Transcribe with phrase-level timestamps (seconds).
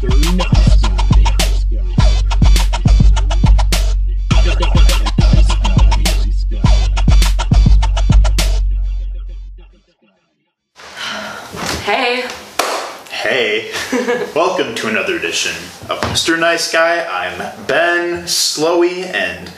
[0.00, 0.06] Hey.
[13.10, 13.72] Hey,
[14.34, 15.52] welcome to another edition
[15.90, 16.40] of Mr.
[16.40, 17.04] Nice Guy.
[17.04, 19.52] I'm Ben Slowey, and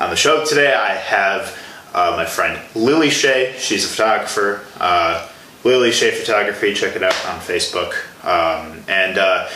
[0.00, 1.56] on the show today I have
[1.94, 3.54] uh, my friend Lily Shea.
[3.58, 4.64] She's a photographer.
[4.80, 5.28] Uh,
[5.62, 7.94] Lily Shea Photography, check it out on Facebook.
[8.24, 9.48] Um, and uh,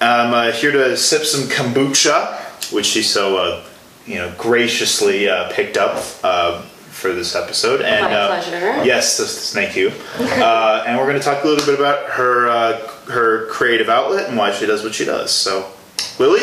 [0.00, 3.64] I'm uh, here to sip some kombucha, which she so uh,
[4.06, 7.80] you know graciously uh, picked up uh, for this episode.
[7.82, 8.84] And My uh, pleasure.
[8.84, 9.92] Yes, this, this- thank you.
[10.42, 14.28] uh, and we're going to talk a little bit about her uh, her creative outlet
[14.28, 15.30] and why she does what she does.
[15.32, 15.70] So,
[16.18, 16.40] Lily,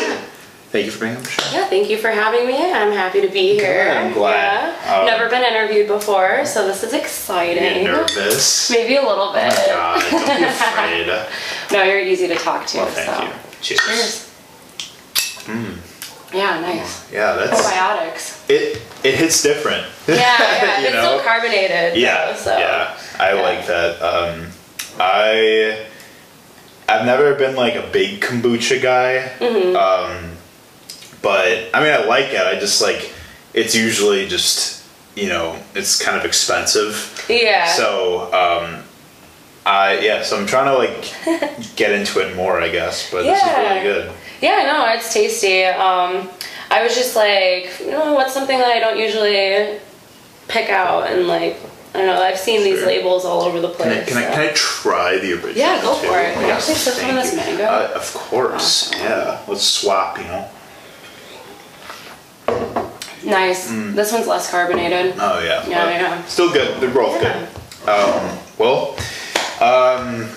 [0.70, 1.56] thank you for being on the show.
[1.56, 2.56] Yeah, thank you for having me.
[2.72, 3.84] I'm happy to be here.
[3.84, 4.76] Good, I'm glad.
[4.84, 4.98] Yeah.
[5.00, 7.84] Um, Never been interviewed before, so this is exciting.
[7.84, 8.70] nervous?
[8.70, 9.52] Maybe a little bit.
[9.68, 11.26] Oh my God, don't be afraid.
[11.72, 12.78] No, you're easy to talk to.
[12.78, 13.22] Well, thank so.
[13.24, 13.30] you.
[13.66, 13.80] Cheers.
[13.80, 14.30] Cheers.
[16.32, 17.10] Yeah, nice.
[17.12, 18.48] Yeah, that's Probiotics.
[18.50, 18.82] it.
[19.04, 19.86] It hits different.
[20.06, 20.78] Yeah, yeah.
[20.80, 21.02] You it's know?
[21.02, 21.96] still carbonated.
[21.96, 22.58] Yeah, though, so.
[22.58, 22.96] yeah.
[23.18, 23.40] I Yeah.
[23.42, 24.02] like that.
[24.02, 24.46] Um,
[25.00, 25.86] I
[26.88, 29.30] I've never been like a big kombucha guy.
[29.38, 29.76] Mm-hmm.
[29.76, 30.36] Um,
[31.22, 32.40] but I mean, I like it.
[32.40, 33.12] I just like
[33.54, 34.84] it's usually just
[35.16, 37.24] you know it's kind of expensive.
[37.28, 37.66] Yeah.
[37.66, 38.82] So um,
[39.66, 40.22] I yeah.
[40.22, 41.12] So I'm trying to like
[41.76, 43.10] get into it more, I guess.
[43.10, 44.12] But this is really good.
[44.40, 45.64] Yeah, no, it's tasty.
[45.64, 46.30] Um,
[46.70, 49.78] I was just like, you know, what's something that I don't usually
[50.48, 51.56] pick out and like,
[51.94, 52.22] I don't know.
[52.22, 54.06] I've seen these labels all over the place.
[54.08, 55.54] Can I, can, I, can I try the original?
[55.56, 56.06] Yeah, go too?
[56.08, 56.34] for it.
[56.34, 57.64] Can I Yes, actually some of this mango?
[57.64, 58.88] Uh, of course.
[58.92, 59.00] Awesome.
[59.00, 59.40] Yeah.
[59.48, 60.18] Let's swap.
[60.18, 60.48] You know.
[63.24, 63.68] Nice.
[63.70, 65.14] This one's less carbonated.
[65.18, 65.66] Oh yeah.
[65.66, 66.24] Yeah, yeah.
[66.26, 66.80] Still good.
[66.80, 67.48] They're both Yeah.
[67.84, 67.88] good.
[67.88, 68.96] Um, well,
[69.60, 70.28] um,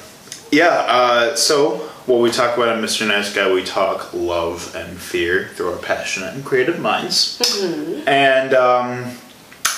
[0.52, 0.86] yeah.
[0.88, 3.08] Uh, so what we talk about on Mr.
[3.08, 7.40] Nice Guy, we talk love and fear through our passionate and creative minds.
[7.40, 8.08] Mm-hmm.
[8.08, 9.06] And um,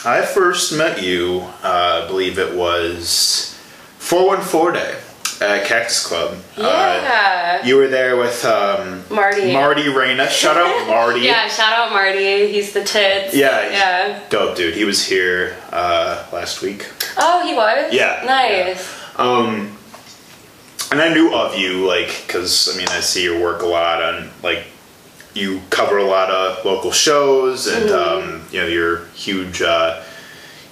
[0.05, 1.41] I first met you.
[1.63, 3.57] Uh, I believe it was
[3.99, 4.97] 414 Day
[5.41, 6.37] at Cactus Club.
[6.55, 7.65] Uh, Yeah.
[7.65, 9.51] you were there with um, Marty.
[9.51, 10.29] Marty Reyna.
[10.29, 11.21] Shout out Marty.
[11.21, 12.51] Yeah, shout out Marty.
[12.51, 13.35] He's the tits.
[13.35, 14.19] Yeah, Yeah.
[14.29, 14.75] Dope, dude.
[14.75, 16.87] He was here uh, last week.
[17.17, 17.91] Oh, he was?
[17.93, 19.00] Yeah, Nice.
[19.21, 19.77] Um,
[20.91, 24.01] and I knew of you, like, because I mean, I see your work a lot
[24.03, 24.65] on, like,
[25.33, 28.33] you cover a lot of local shows, and Mm-hmm.
[28.33, 29.61] um, you know, you're huge.
[29.61, 30.01] Uh,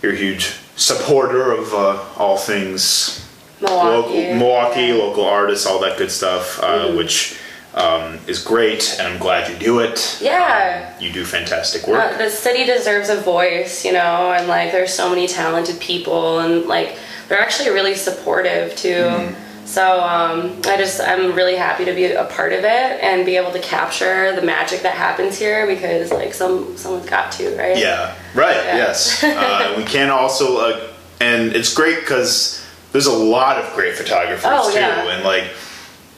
[0.02, 3.26] you're a huge supporter of uh, all things
[3.62, 3.88] Milwaukee.
[4.18, 4.94] local, Milwaukee, Yeah.
[4.96, 6.98] local artists, all that good stuff, uh, Mm-hmm.
[6.98, 7.38] which
[7.76, 10.18] um, is great, and I'm glad you do it.
[10.20, 10.92] Yeah.
[10.98, 12.16] Um, you do fantastic work.
[12.16, 16.40] Uh, the city deserves a voice, you know, and like there's so many talented people,
[16.40, 16.98] and like
[17.30, 18.90] they're actually really supportive too.
[18.90, 19.66] Mm-hmm.
[19.66, 23.38] So um, I just I'm really happy to be a part of it and be
[23.38, 27.78] able to capture the magic that happens here because like some someone's got to, right?
[27.78, 28.56] Yeah, right.
[28.56, 28.78] Yeah.
[28.78, 30.88] Yes, uh, we can also, uh,
[31.22, 35.08] and it's great because there's a lot of great photographers Oh, too, yeah.
[35.12, 35.52] and like,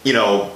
[0.05, 0.53] you know,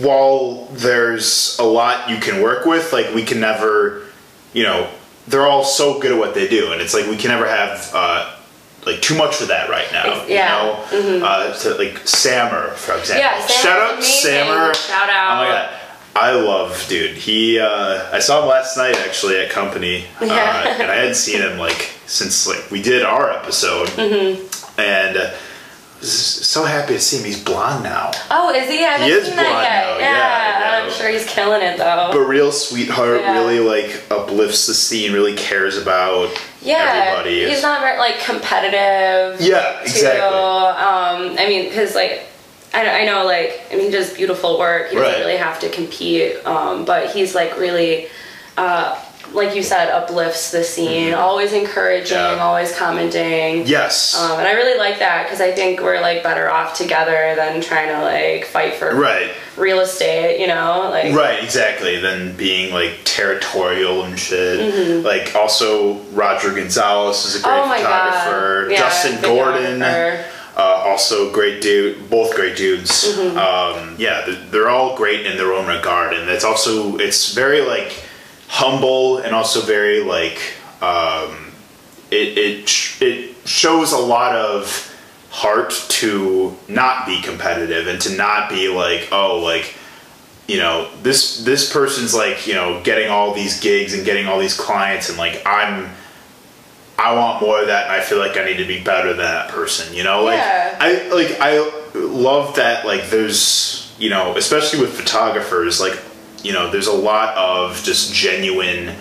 [0.00, 4.06] while there's a lot you can work with, like we can never,
[4.54, 4.88] you know,
[5.28, 7.90] they're all so good at what they do, and it's like we can never have.
[7.92, 8.33] Uh,
[8.86, 10.76] like too much of that right now, yeah.
[10.90, 11.06] Mm-hmm.
[11.14, 11.26] you know.
[11.26, 13.22] Uh, to, like Sammer, for example.
[13.24, 14.20] Yeah, Sammer's Shout out amazing.
[14.22, 14.74] Sammer.
[14.74, 15.32] Shout out.
[15.32, 15.80] Oh my god.
[16.16, 17.16] I love, dude.
[17.16, 20.30] He, uh, I saw him last night actually at Company, uh, and
[20.90, 24.80] I hadn't seen him like since like we did our episode, Mm-hmm.
[24.80, 25.30] and uh,
[26.00, 27.24] so happy to see him.
[27.24, 28.84] He's blonde now, Oh, is he?
[28.84, 30.00] I haven't He is seen that blonde yet.
[30.00, 32.10] now, yeah, I I'm sure he's killing it though.
[32.12, 33.20] but real sweetheart.
[33.20, 33.32] Yeah.
[33.38, 35.12] Really like uplifts the scene.
[35.12, 36.30] Really cares about
[36.64, 37.48] yeah, everybody.
[37.48, 39.40] he's not very like competitive.
[39.40, 40.20] Yeah, exactly.
[40.20, 42.22] To, um, I mean, because like.
[42.76, 44.88] I, I know, like, I mean, he does beautiful work.
[44.90, 45.20] He doesn't Right.
[45.20, 48.08] really have to compete, um, but he's like really,
[48.56, 49.00] uh,
[49.32, 51.14] like you said, uplifts the scene.
[51.14, 52.36] Always encouraging, Mm-hmm.
[52.36, 52.44] Yeah.
[52.44, 53.66] always commenting.
[53.66, 54.14] Yes.
[54.16, 57.60] Um, and I really like that because I think we're like better off together than
[57.60, 59.30] trying to like fight for right.
[59.56, 60.40] real estate.
[60.40, 61.98] You know, like Right, exactly.
[62.00, 65.04] Than being like territorial and shit.
[65.04, 67.64] Like also Roger Gonzalez is a great Mm-hmm.
[67.64, 68.62] Oh my photographer.
[68.64, 68.70] God.
[68.72, 69.82] Yeah, Justin Gordon,
[70.56, 72.08] uh, also great dude.
[72.10, 73.16] Both great dudes.
[73.16, 73.36] Mm-hmm.
[73.38, 77.60] Um, yeah, they're, they're all great in their own regard, and it's also it's very
[77.62, 78.03] like
[78.48, 80.40] humble and also very like
[80.80, 81.52] um,
[82.10, 84.90] it it it shows a lot of
[85.30, 89.74] heart to not be competitive and to not be like oh like
[90.46, 94.38] you know this this person's like you know getting all these gigs and getting all
[94.38, 95.90] these clients and like i'm
[96.96, 99.18] i want more of that and i feel like i need to be better than
[99.24, 100.76] that person you know like Yeah.
[100.80, 101.58] i like i
[101.94, 105.96] love that like there's you know, especially with photographers, like
[106.44, 108.94] you know, there's a lot of just genuine,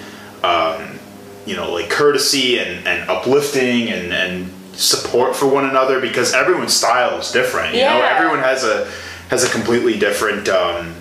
[0.44, 0.98] um,
[1.45, 6.74] you know, like courtesy and, and uplifting and and support for one another because everyone's
[6.74, 7.75] style is different.
[7.75, 8.16] You know, Yeah.
[8.16, 8.90] everyone has a
[9.30, 10.50] has a completely different.
[10.50, 10.95] Um,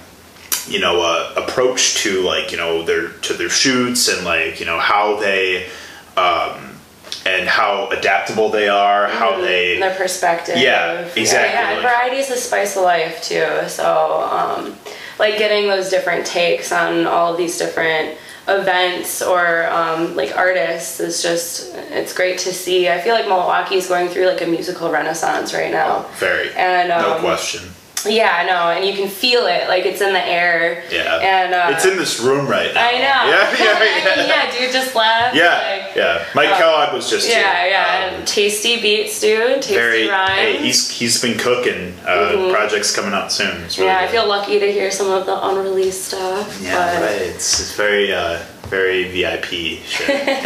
[0.69, 4.65] you know uh, approach to like you know their to their shoots and like you
[4.67, 5.69] know how they
[6.17, 6.79] um
[7.27, 10.56] and how adaptable they are how they their perspective.
[10.59, 13.69] Yeah, exactly, Yeah, and like- variety is the spice of life too.
[13.69, 14.77] So, um,
[15.22, 21.22] like getting those different takes on all these different events or um, like artists is
[21.22, 22.88] just it's great to see.
[22.88, 26.06] I feel like Milwaukee's going through like a musical renaissance right now.
[26.14, 27.62] very And, no um, question
[28.06, 30.84] Yeah, I know, and you can feel it like it's in the air.
[30.90, 32.99] yeah and uh, it's in this room right now I know.
[32.99, 35.37] yeah yeah I mean, yeah yeah, dude, just left.
[35.37, 36.25] yeah, like- yeah.
[36.34, 37.70] Mike uh, Kellogg was just Yeah, here.
[37.70, 39.62] yeah, Um, tasty beats, dude.
[39.62, 40.31] Tasty very rhymes.
[40.32, 44.58] hey he's he's been cooking uh projects coming out soon really Yeah, I feel lucky
[44.58, 46.60] to hear some of the unreleased stuff.
[46.62, 47.22] Yeah, but right.
[47.22, 50.08] It's, it's very, uh, very VIP shit.
[50.08, 50.43] you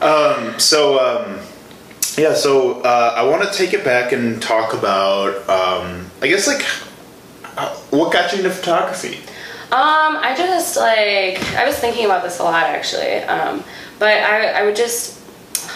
[0.00, 0.46] know?
[0.52, 1.38] um, so, um,
[2.18, 6.46] yeah, so uh, I want to take it back and talk about, um, I guess,
[6.46, 6.64] like,
[7.58, 9.18] uh, what got you into photography?
[9.72, 13.16] Um, I just like I was thinking about this a lot actually.
[13.24, 13.64] Um,
[13.98, 15.18] but I I would just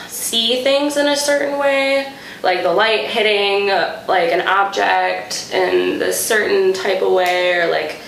[0.06, 2.12] see things in a certain way,
[2.42, 3.68] like the light hitting
[4.06, 8.00] like an object in a certain type of way, or like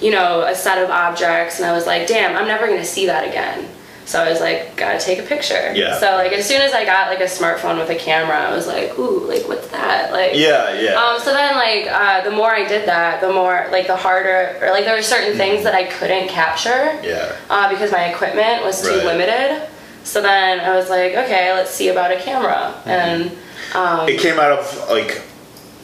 [0.00, 3.04] you know a set of objects, and I was like, damn, I'm never gonna see
[3.04, 3.68] that again.
[4.06, 5.72] So I was like, gotta take a picture.
[5.74, 5.98] Yeah.
[5.98, 8.66] So like as soon as I got like a smartphone with a camera, I was
[8.66, 10.12] like, ooh, like what's that?
[10.12, 10.94] Like Yeah, yeah.
[10.94, 14.56] um, so then, like, uh, the more I did that, the more, like, the harder,
[14.62, 17.34] or like, there were certain things that I couldn't capture yeah.
[17.50, 19.04] uh, because my equipment was too Right.
[19.06, 19.68] limited.
[20.04, 22.74] So then I was like, okay, let's see about a camera.
[22.84, 22.88] Mm-hmm.
[22.88, 23.36] And
[23.74, 25.22] um, It came out of, like,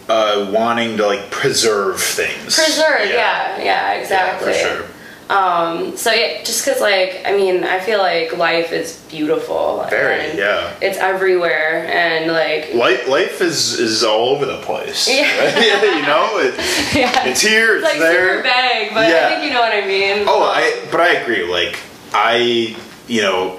[0.08, 2.54] uh, wanting to, like, preserve things.
[2.54, 4.52] preserve, yeah, yeah, exactly.
[4.52, 4.86] Yeah, for sure.
[5.32, 9.86] Um, so yeah, just because, like, I mean, I feel like life is beautiful.
[9.88, 10.74] Very, yeah.
[10.82, 15.08] It's everywhere, and like, Life, life is, is all over the place.
[15.08, 15.22] Yeah.
[15.96, 16.38] you know?
[16.38, 16.54] It,
[16.94, 18.36] yeah, it's here, it's, like there.
[18.36, 19.26] super vague, but Yeah.
[19.26, 20.24] I think you know what I mean.
[20.28, 21.50] Oh, I but I agree.
[21.50, 21.78] Like
[22.12, 22.76] I,
[23.08, 23.58] you know,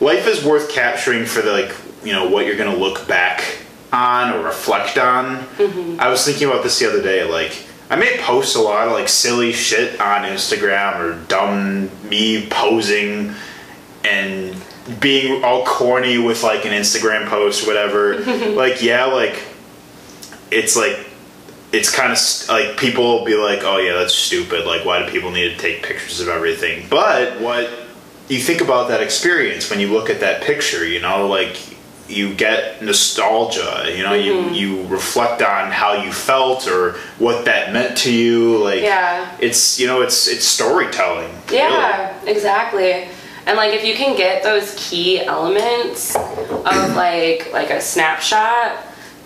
[0.00, 1.74] life is worth capturing for the like,
[2.04, 3.42] you know, what you're gonna look back
[3.92, 5.38] on or reflect on.
[5.56, 6.00] Mm-hmm.
[6.00, 7.24] I was thinking about this the other day.
[7.24, 12.46] Like I may post a lot of like silly shit on Instagram or dumb me
[12.48, 13.34] posing
[14.04, 14.56] and
[15.00, 18.18] being all corny with like an Instagram post or whatever.
[18.54, 19.42] like yeah, like
[20.50, 21.06] it's like
[21.72, 24.66] it's kind of st- like people will be like, "Oh yeah, that's stupid.
[24.66, 27.70] Like, why do people need to take pictures of everything?" But what
[28.28, 31.67] you think about that experience when you look at that picture, you know, like
[32.08, 33.84] you get nostalgia.
[33.94, 34.54] You know, Mm-hmm.
[34.54, 38.58] you you reflect on how you felt or what that meant to you.
[38.58, 39.36] Like, Yeah.
[39.40, 41.30] it's you know, it's it's storytelling.
[41.52, 43.08] Yeah, exactly.
[43.46, 48.76] And like if you can get those key elements of like like a snapshot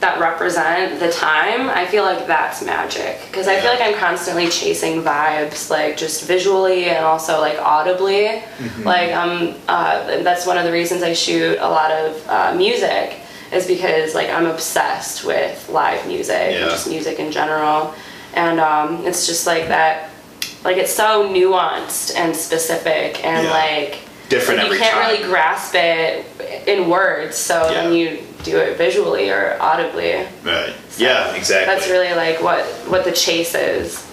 [0.03, 4.49] that represent the time, I feel like that's magic because I feel like I'm constantly
[4.49, 8.43] chasing vibes like just visually and also like audibly.
[8.85, 13.21] Like um uh, that's one of the reasons I shoot a lot of uh, music
[13.53, 16.63] is because like I'm obsessed with live music Yeah.
[16.63, 17.95] and just music in general.
[18.35, 20.11] And um, it's just like that
[20.65, 23.53] like it's so nuanced and specific and Yeah.
[23.53, 23.99] like
[24.29, 25.11] Different like, you can't time.
[25.13, 26.25] really grasp it
[26.67, 27.75] in words so Yeah.
[27.83, 30.75] then you do it visually or audibly Right.
[30.99, 31.75] yeah, exactly.
[31.75, 34.07] that's really like what what the chase is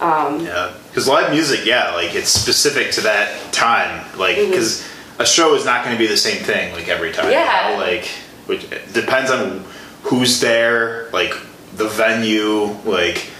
[0.00, 4.04] um, Yeah, because live music, yeah, like it's specific to that time.
[4.18, 7.26] Like, because a show is not going to be the same thing like every time.
[7.26, 7.74] you Yeah.
[7.74, 7.80] know?
[7.84, 8.06] like
[8.46, 9.64] which depends on
[10.04, 11.34] who's there, like
[11.76, 13.30] the venue, like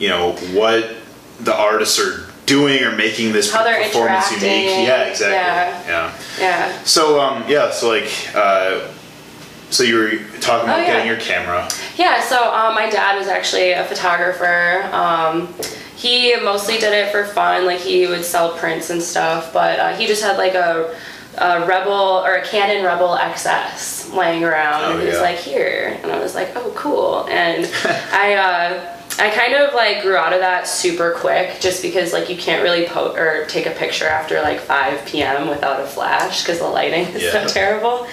[0.00, 0.90] you know what
[1.40, 4.86] the artists are doing or making this performance unique.
[4.88, 5.34] Yeah, exactly.
[5.36, 5.86] yeah.
[5.86, 6.12] yeah.
[6.40, 8.88] yeah So um, yeah, so like uh,
[9.72, 10.10] so you were
[10.40, 10.86] talking about Oh, yeah.
[10.86, 11.68] getting your camera.
[11.96, 14.82] Yeah, so um, my dad was actually a photographer.
[14.92, 15.52] Um,
[15.96, 19.94] he mostly did it for fun, like he would sell prints and stuff, but uh,
[19.96, 20.96] he just had like a,
[21.38, 21.92] a Rebel
[22.24, 24.82] or a Canon Rebel XS laying around.
[24.84, 25.98] Oh, and he was like, here.
[26.02, 27.26] And I was like, oh, cool.
[27.28, 27.64] And
[28.12, 32.28] I, uh, I kind of like grew out of that super quick just because like
[32.30, 35.48] you can't really po- or take a picture after like 5 p.m.
[35.48, 37.46] without a flash because the lighting is Yeah.
[37.46, 38.06] so terrible.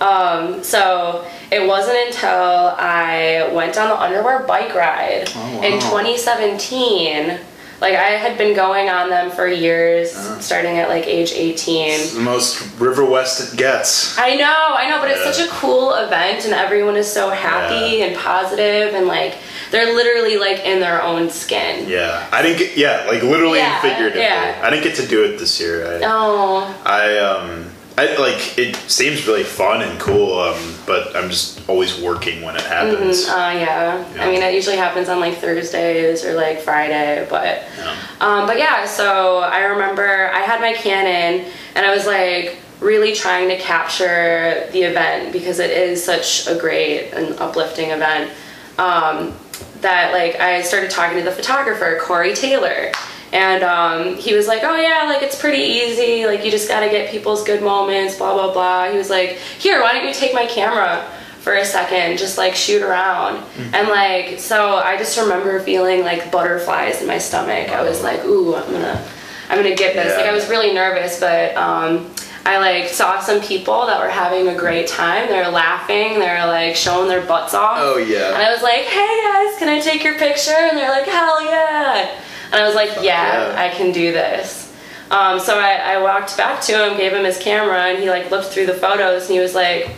[0.00, 7.38] Um, so it wasn't until I went on the underwear bike ride Oh, in 2017.
[7.80, 10.40] Like I had been going on them for years, Uh-huh.
[10.40, 11.90] starting at like age 18.
[12.00, 14.18] It's the most River West it gets.
[14.18, 17.98] I know, I know, but it's such a cool event, and everyone is so happy
[17.98, 18.06] Yeah.
[18.06, 19.34] and positive, and like
[19.70, 21.88] they're literally like in their own skin.
[21.88, 22.76] Yeah, I didn't get.
[22.76, 24.22] Yeah, like literally Yeah, and figuratively.
[24.22, 24.60] yeah.
[24.60, 25.86] I didn't get to do it this year.
[25.86, 27.67] I, Oh, I um,
[27.98, 30.38] I like it seems really fun and cool.
[30.38, 33.28] Um, but I'm just always working when it happens.
[33.28, 34.14] uh, yeah.
[34.14, 34.24] Yeah.
[34.24, 37.96] I mean, it usually happens on like Thursdays or like Friday, but Yeah.
[38.20, 43.14] Um, but yeah, so I remember I had my Canon and I was like really
[43.14, 48.30] trying to capture the event because it is such a great and uplifting event.
[48.78, 49.34] Um,
[49.80, 52.92] that like I started talking to the photographer, Corey Taylor.
[53.32, 56.26] And um, he was like, oh yeah, like it's pretty easy.
[56.26, 58.90] Like you just gotta get people's good moments, blah, blah, blah.
[58.90, 61.06] He was like, here, why don't you take my camera
[61.40, 63.44] for a second, just like shoot around.
[63.74, 67.68] And like, so I just remember feeling like butterflies in my stomach.
[67.68, 69.08] I was like, ooh, I'm gonna,
[69.48, 70.16] I'm gonna get this.
[70.16, 72.10] Like I was really nervous, but um,
[72.44, 75.28] I like saw some people that were having a great time.
[75.28, 76.18] They're laughing.
[76.18, 77.76] they're like showing their butts off.
[77.78, 78.32] Oh, yeah.
[78.32, 80.52] And I was like, hey guys, can I take your picture?
[80.52, 82.10] And they're like, hell yeah.
[82.52, 83.60] And I was like, yeah, yeah.
[83.60, 84.74] I can do this.
[85.10, 88.30] Um, so I, I walked back to him, gave him his camera, and he like
[88.30, 89.90] looked through the photos and he was like,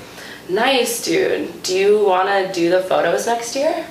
[0.49, 3.87] nice dude, do you want to do the photos next year?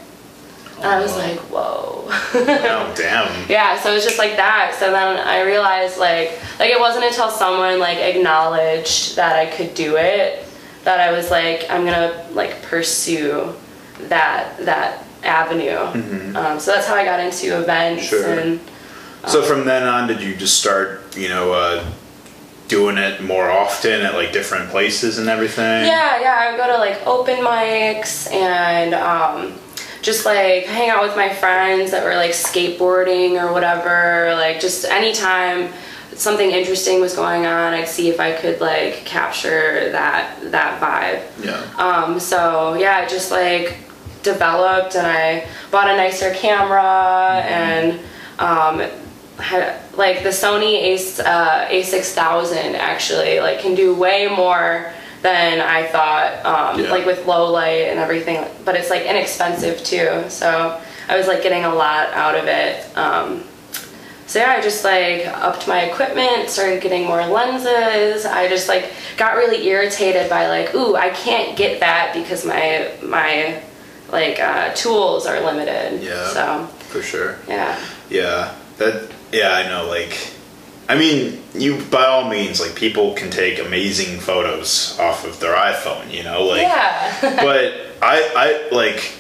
[0.78, 2.06] And I was like, whoa.
[2.10, 3.50] Oh damn.
[3.50, 4.76] yeah, so it was just like that.
[4.80, 9.74] So then I realized like like it wasn't until someone like acknowledged that I could
[9.74, 10.46] do it
[10.86, 13.54] that I was like I'm gonna like pursue
[14.04, 15.78] that that avenue.
[16.38, 18.40] Um, so that's how I got into events Sure.
[18.40, 18.60] and
[19.28, 21.84] So from then on, did you just start, you know, uh,
[22.70, 25.86] doing it more often at like different places and everything?
[25.86, 29.56] Yeah, yeah, I would go to like open mics and um,
[30.02, 34.34] just like hang out with my friends that were like skateboarding or whatever.
[34.36, 35.74] Like just anytime
[36.16, 41.46] something interesting was going on, I'd see if I could like capture that that vibe.
[41.46, 41.62] Yeah.
[41.78, 43.78] Um, so yeah, just like
[44.24, 48.00] developed and I bought a nicer camera and
[48.40, 48.82] um,
[49.38, 55.88] had, like the Sony A uh, A6000 actually like can do way more than I
[55.88, 56.92] thought um, Yeah.
[56.92, 61.44] like with low light and everything but it's like inexpensive too so I was like
[61.44, 63.44] getting a lot out of it um,
[64.28, 68.28] so yeah, I just like upped my equipment, started getting more lenses.
[68.28, 72.92] I just like got really irritated by like, ooh, I can't get that because my
[73.02, 73.60] my
[74.12, 76.02] like uh, tools are limited.
[76.04, 76.28] Yeah.
[76.28, 77.38] So For sure.
[77.48, 77.80] yeah.
[78.10, 78.56] Yeah.
[78.78, 79.12] That.
[79.32, 79.88] Yeah, I know.
[79.88, 80.32] Like,
[80.88, 85.56] I mean, you by all means, like, people can take amazing photos off of their
[85.56, 86.12] iPhone.
[86.12, 86.62] You know, like.
[86.62, 87.20] yeah.
[87.22, 89.14] but I, I like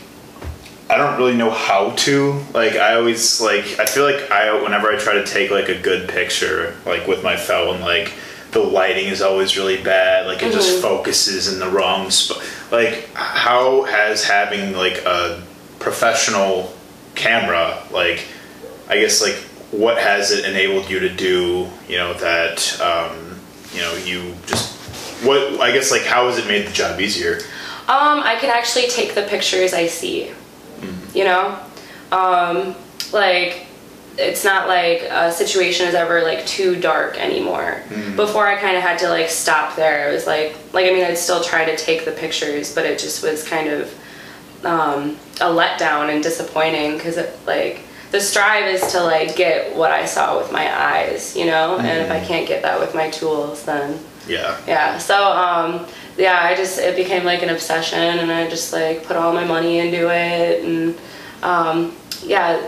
[0.89, 2.43] I don't really know how to.
[2.53, 5.77] Like I always like I feel like I whenever I try to take like a
[5.79, 8.13] good picture like with my phone like
[8.51, 10.25] the lighting is always really bad.
[10.25, 12.43] Like it just focuses in the wrong spot.
[12.71, 15.43] Like how has having like a
[15.79, 16.73] professional
[17.15, 18.25] camera like
[18.87, 19.35] I guess like
[19.71, 21.69] what has it enabled you to do?
[21.87, 23.39] You know that um,
[23.73, 24.75] you know you just
[25.23, 27.39] what I guess like how has it made the job easier?
[27.87, 30.31] Um, I can actually take the pictures I see.
[31.13, 31.59] You know,
[32.11, 32.75] um,
[33.11, 33.65] like
[34.19, 37.81] it's not like a situation is ever like too dark anymore.
[38.15, 40.09] Before I kind of had to like stop there.
[40.09, 42.99] It was like like I mean I'd still try to take the pictures, but it
[42.99, 43.93] just was kind of
[44.65, 49.91] um, a letdown and disappointing because it like the strive is to like get what
[49.91, 53.09] I saw with my eyes, you know, and if I can't get that with my
[53.09, 54.57] tools, then Yeah.
[54.67, 59.03] yeah so um yeah i just it became like an obsession and i just like
[59.05, 60.95] put all my money into it and
[61.41, 62.59] um yeah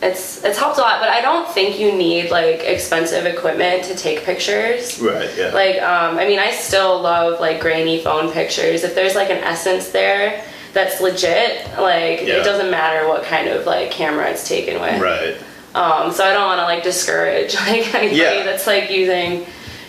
[0.00, 3.96] it's it's helped a lot but i don't think you need like expensive equipment to
[3.96, 5.28] take pictures Right.
[5.36, 5.48] Yeah.
[5.50, 9.38] like um i mean i still love like grainy phone pictures if there's like an
[9.38, 12.40] essence there that's legit like Yeah.
[12.40, 15.36] it doesn't matter what kind of like camera it's taken with right.
[15.74, 18.44] um, so I don't want to like discourage like anybody Yeah.
[18.44, 19.46] that's like using,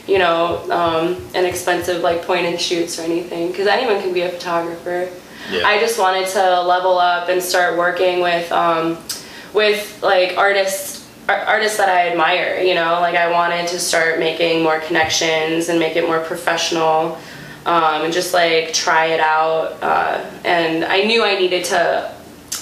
[0.07, 4.21] you know, um, an expensive like point and shoots or anything because anyone can be
[4.21, 5.07] a photographer.
[5.51, 5.67] Yeah.
[5.67, 8.97] I just wanted to level up and start working with um,
[9.53, 12.59] with like artists artists that I admire.
[12.61, 17.17] You know, like I wanted to start making more connections and make it more professional.
[17.65, 22.09] Um, and just like try it out, uh, and I knew I needed to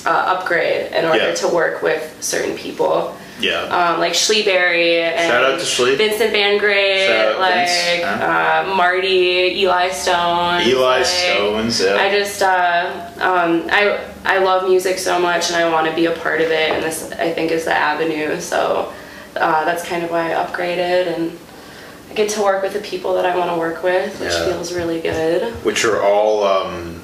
[0.05, 1.35] uh, upgrade in order Yeah.
[1.35, 3.61] to work with certain people Yeah.
[3.63, 5.97] um, like Schleeberry and Shout out to Schlee.
[5.97, 10.61] Vincent Van out like Vince, uh, Marty, Eli Stone.
[10.63, 11.81] Eli like, Stones.
[11.81, 11.95] Yeah.
[11.95, 16.05] I just uh, um, I I love music so much and I want to be
[16.07, 18.39] a part of it and this I think is the avenue.
[18.41, 18.93] So
[19.35, 21.37] uh, that's kind of why I upgraded and
[22.09, 24.45] I get to work with the people that I want to work with, which Yeah.
[24.45, 25.53] feels really good.
[25.63, 27.01] Which are all um,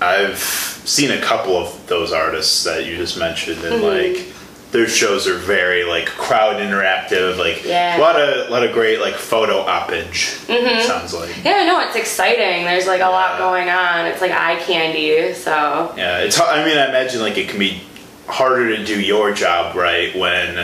[0.00, 4.16] I've seen a couple of those artists that you just mentioned, and Mm-hmm.
[4.16, 4.33] like
[4.74, 7.96] their shows are very like crowd interactive, like Yeah.
[7.96, 10.44] a lot of lot of great like photo opage.
[10.48, 10.84] Mm-hmm.
[10.84, 11.30] Sounds like.
[11.44, 12.64] Yeah, no, it's exciting.
[12.64, 14.06] There's like a lot going on.
[14.06, 15.32] It's like eye candy.
[15.32, 16.40] So Yeah, it's.
[16.40, 17.82] I mean, I imagine like it can be
[18.26, 20.58] harder to do your job right when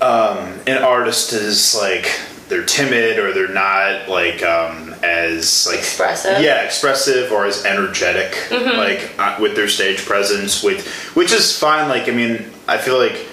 [0.00, 2.10] um, an artist is like
[2.48, 6.40] they're timid or they're not like um, as like Expressive.
[6.40, 10.62] Yeah, expressive or as energetic like uh, with their stage presence.
[10.62, 11.90] With which is fine.
[11.90, 13.26] Like I mean, I feel like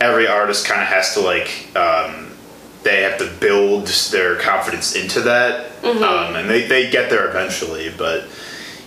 [0.00, 1.68] every artist kind of has to like.
[1.76, 2.30] Um,
[2.82, 7.90] they have to build their confidence into that, um, and they, they get there eventually.
[7.96, 8.26] But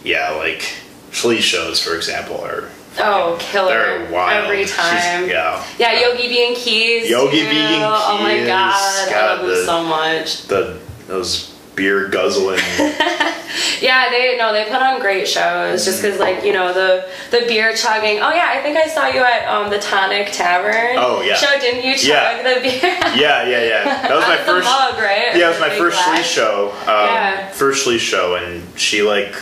[0.04, 0.62] yeah, like
[1.10, 4.46] Flea shows, for example, are oh, killer they're wild.
[4.46, 5.28] every She's- time.
[5.28, 7.10] yeah, Yeah, Yogi B and Keys.
[7.10, 7.50] Yogi too.
[7.50, 8.48] B and Oh my Keys.
[8.48, 10.44] god, I God, love them the- so much.
[10.44, 12.60] the those beer guzzling.
[13.82, 17.46] Yeah, they no, they put on great shows just because like you know the the
[17.48, 18.18] beer chugging.
[18.22, 20.96] Oh yeah, I think I saw you at um the Tonic Tavern.
[20.98, 21.36] Oh, yeah.
[21.36, 22.38] Show didn't you chug Yeah.
[22.56, 22.80] the beer?
[23.16, 23.84] yeah, yeah, yeah.
[24.08, 24.66] That was my first.
[24.66, 25.36] mug, right?
[25.36, 26.72] Yeah, it was my first Flea show.
[26.82, 27.50] Um, Yeah.
[27.52, 29.34] First Flea show, and she like.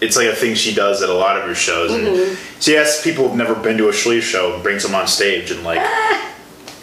[0.00, 2.60] It's like a thing she does at a lot of her shows, and Mm-hmm.
[2.60, 5.50] she asks people who've never been to a Flea show and brings them on stage,
[5.50, 5.78] and like,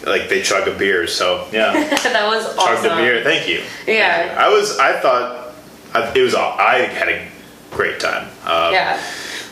[0.08, 1.06] like they chug a beer.
[1.06, 2.90] So yeah, that was chug awesome.
[2.90, 3.22] the beer.
[3.22, 3.62] Thank you.
[3.86, 4.36] Yeah.
[4.38, 4.78] I was.
[4.78, 5.54] I thought
[6.16, 6.34] it was.
[6.34, 7.26] I had a
[7.70, 8.24] great time.
[8.44, 9.00] Um, Yeah,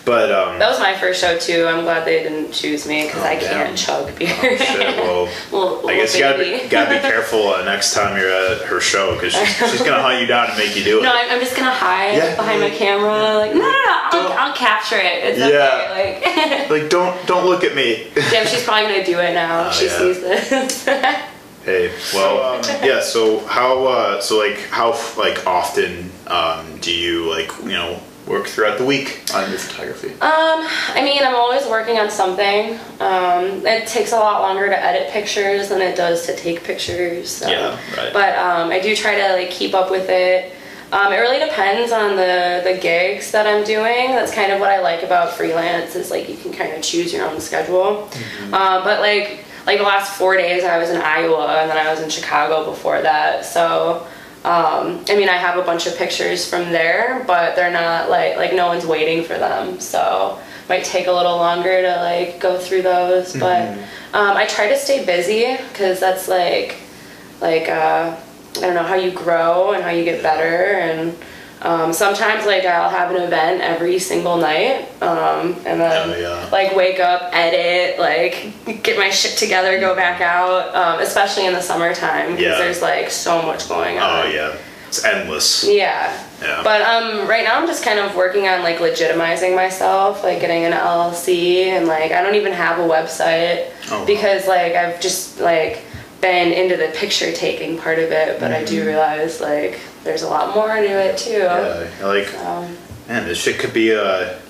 [0.06, 0.60] But um.
[0.60, 1.66] that was my first show too.
[1.66, 3.66] I'm glad they didn't choose me because Oh, I damn.
[3.66, 4.30] can't chug beer.
[4.40, 8.30] oh, shit, well, I guess you gotta be, gotta be careful uh, next time you're
[8.30, 11.02] at her show because she's, she's gonna hunt you down and make you do it.
[11.02, 12.36] No, I'm, I'm just gonna hide Yeah.
[12.36, 13.34] behind my camera.
[13.34, 13.72] Like, no, no, no,
[14.12, 15.24] I'll, I'll capture it.
[15.24, 15.88] It's Yeah.
[15.90, 16.60] okay.
[16.60, 18.06] Like, like don't don't look at me.
[18.14, 19.66] damn, she's probably gonna do it now.
[19.68, 19.98] Oh, she yeah.
[19.98, 20.84] sees this.
[21.64, 23.00] hey, well, um, yeah.
[23.00, 28.46] So how uh, so like how like often um, do you like you know work
[28.46, 30.10] throughout the week on your photography?
[30.14, 32.74] Um, I mean, I'm always working on something.
[33.00, 37.30] Um, it takes a lot longer to edit pictures than it does to take pictures.
[37.30, 37.48] So.
[37.48, 38.12] Yeah, right.
[38.12, 40.52] But um, I do try to like keep up with it.
[40.92, 44.10] Um, it really depends on the the gigs that I'm doing.
[44.10, 47.12] That's kind of what I like about freelance is like you can kind of choose
[47.12, 48.08] your own schedule.
[48.10, 48.54] Mm-hmm.
[48.54, 51.90] Um, but like like the last four days, I was in Iowa and then I
[51.90, 53.44] was in Chicago before that.
[53.44, 54.06] So.
[54.46, 58.36] Um, I mean, I have a bunch of pictures from there, but they're not like
[58.36, 62.56] like no one's waiting for them, so might take a little longer to like go
[62.56, 63.34] through those.
[63.36, 63.68] But
[64.14, 66.76] um, I try to stay busy because that's like
[67.40, 68.16] like uh,
[68.56, 71.16] I don't know how you grow and how you get better and.
[71.62, 76.48] Um, sometimes like I'll have an event every single night, um, and then Oh, yeah.
[76.52, 80.74] like wake up, edit, like get my shit together, go back out.
[80.74, 82.58] Um, especially in the summertime because Yeah.
[82.58, 84.26] there's like so much going on.
[84.26, 84.54] Oh yeah,
[84.86, 85.64] it's endless.
[85.64, 86.12] Yeah.
[86.42, 86.60] Yeah.
[86.62, 90.64] But um, right now I'm just kind of working on like legitimizing myself, like getting
[90.66, 94.04] an LLC, and like I don't even have a website Oh, wow.
[94.04, 95.82] because like I've just like
[96.20, 100.28] been into the picture taking part of it, but I do realize like there's a
[100.28, 101.40] lot more to it too.
[101.40, 102.00] Mm-hmm.
[102.00, 102.76] Yeah, like Um,
[103.08, 104.40] man, this shit could be a.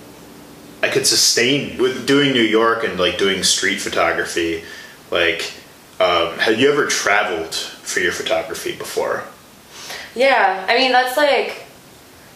[0.83, 4.63] I could sustain with doing New York and like doing street photography.
[5.11, 5.53] Like,
[5.99, 9.25] um, have you ever traveled for your photography before?
[10.15, 11.67] Yeah, I mean that's like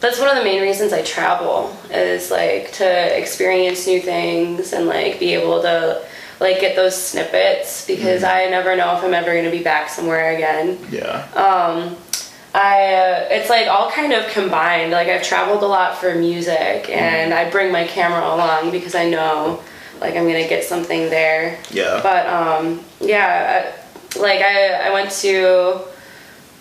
[0.01, 4.87] that's one of the main reasons I travel is like to experience new things and
[4.87, 6.03] like be able to
[6.41, 9.89] like get those snippets because I never know if I'm ever going to be back
[9.91, 10.79] somewhere again.
[10.91, 11.27] Yeah.
[11.35, 11.97] Um
[12.53, 14.91] I uh, it's like all kind of combined.
[14.91, 19.09] Like I've traveled a lot for music and I bring my camera along because I
[19.09, 19.63] know
[20.01, 21.59] like I'm going to get something there.
[21.71, 22.01] yeah.
[22.03, 25.83] But um, yeah, I- like I, I went to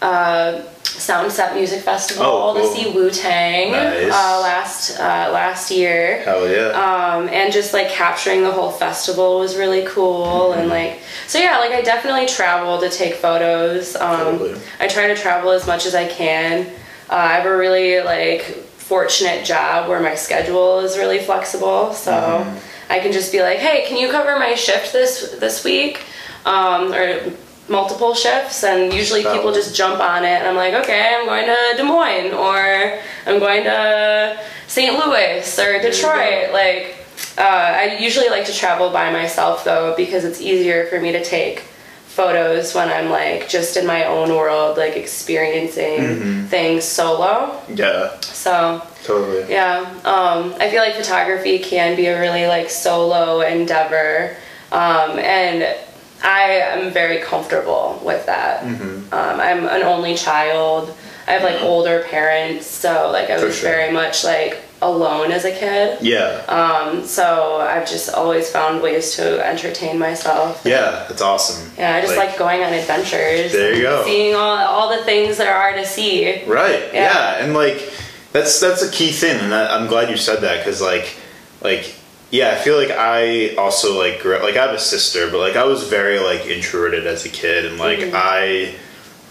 [0.03, 0.61] uh,
[0.97, 2.61] Soundset Music Festival Oh, cool.
[2.63, 4.11] to see Wu Tang Nice.
[4.11, 6.21] uh, last uh, last year.
[6.23, 6.69] Hell yeah.
[6.69, 10.59] Um, and just like capturing the whole festival was really cool Mm-hmm.
[10.61, 13.95] and like so yeah like I definitely travel to take photos.
[13.95, 14.59] Um, Totally.
[14.79, 16.65] I try to travel as much as I can.
[17.09, 22.11] Uh, I have a really like fortunate job where my schedule is really flexible, so
[22.11, 22.57] Mm-hmm.
[22.91, 26.01] I can just be like, hey, can you cover my shift this this week,
[26.45, 27.21] um, or
[27.69, 28.63] multiple shifts?
[28.63, 31.83] And usually people just jump on it, and I'm like, okay, I'm going to Des
[31.83, 34.93] Moines or I'm going to St.
[34.97, 36.95] Louis or Detroit, like.
[37.37, 41.23] Uh, I usually like to travel by myself though because it's easier for me to
[41.23, 41.59] take
[42.07, 46.45] photos when I'm like just in my own world, like experiencing Mm-hmm.
[46.47, 47.57] things solo.
[47.73, 48.19] yeah.
[48.21, 49.49] So Totally.
[49.49, 54.35] yeah, um, I feel like photography can be a really like solo endeavor,
[54.71, 55.77] um, and
[56.23, 58.63] I am very comfortable with that.
[58.63, 59.13] Mm-hmm.
[59.13, 60.95] Um, I'm an only child.
[61.27, 63.69] I have like older parents, so like I was sure.
[63.69, 65.99] very much like alone as a kid.
[66.01, 66.43] Yeah.
[66.47, 70.61] Um, so I've just always found ways to entertain myself.
[70.65, 71.71] yeah, that's awesome.
[71.77, 73.51] Yeah, I just like, going on adventures.
[73.51, 74.03] There you go.
[74.05, 76.43] Seeing all, all the things there are to see.
[76.45, 76.93] Right.
[76.93, 77.13] Yeah.
[77.13, 77.43] Yeah.
[77.43, 77.93] and like
[78.31, 81.15] that's that's a key thing, and I'm glad you said that because like
[81.61, 81.95] like
[82.31, 85.39] yeah, I feel like I also like grew up, like I have a sister, but
[85.39, 88.15] like I was very like introverted as a kid, and like Mm-hmm.
[88.15, 88.75] I,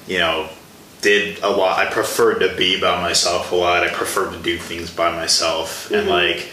[0.07, 0.49] you know,
[1.01, 1.79] did a lot.
[1.79, 3.85] I preferred to be by myself a lot.
[3.85, 6.11] I preferred to do things by myself, and Mm-hmm.
[6.11, 6.49] like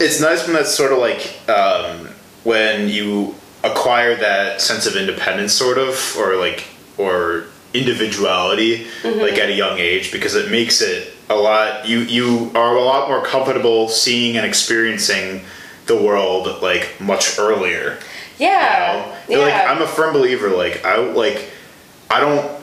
[0.00, 2.08] it's nice when that's sort of like um,
[2.44, 6.64] when you acquire that sense of independence sort of or like
[6.96, 12.50] or individuality like at a young age because it makes it a lot you you
[12.54, 15.44] are a lot more comfortable seeing and experiencing
[15.86, 17.98] the world like much earlier
[18.38, 19.16] Yeah.
[19.28, 19.46] you know?
[19.46, 19.62] yeah.
[19.62, 21.50] like i'm a firm believer like i like
[22.10, 22.57] i don't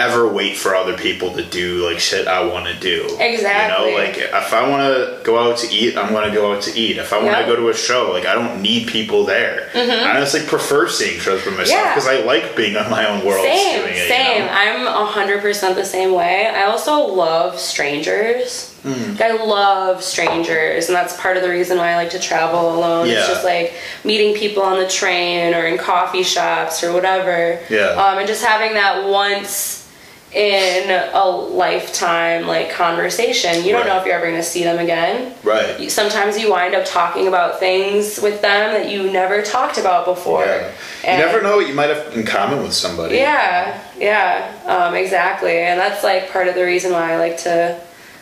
[0.00, 3.16] ever wait for other people to do like shit I want to do.
[3.20, 3.90] Exactly.
[3.90, 6.52] You know, like if I want to go out to eat, I'm going to go
[6.54, 6.96] out to eat.
[6.98, 7.46] If I want to Yep.
[7.48, 9.68] go to a show, like I don't need people there.
[9.74, 11.86] I honestly prefer seeing shows by myself Mm-hmm.
[11.86, 11.94] Yeah.
[11.94, 13.98] because I like being on my own world Same, doing it.
[14.02, 14.46] you same.
[14.46, 14.52] know?
[14.52, 16.46] I'm a hundred percent the same way.
[16.48, 18.66] I also love strangers.
[18.82, 22.74] Like, I love strangers, and that's part of the reason why I like to travel
[22.74, 23.08] alone.
[23.08, 23.18] Yeah.
[23.18, 27.60] It's just like meeting people on the train or in coffee shops or whatever.
[27.68, 27.88] Yeah.
[27.90, 29.89] Um, and just having that once
[30.32, 33.64] in a lifetime like conversation.
[33.64, 33.86] You don't Right.
[33.88, 35.34] know if you're ever going to see them again.
[35.42, 35.90] Right.
[35.90, 40.44] Sometimes you wind up talking about things with them that you never talked about before.
[40.44, 41.18] Yeah.
[41.18, 43.16] You never know what you might have in common with somebody.
[43.16, 45.58] yeah, yeah, um, exactly.
[45.58, 47.80] And that's like part of the reason why I like to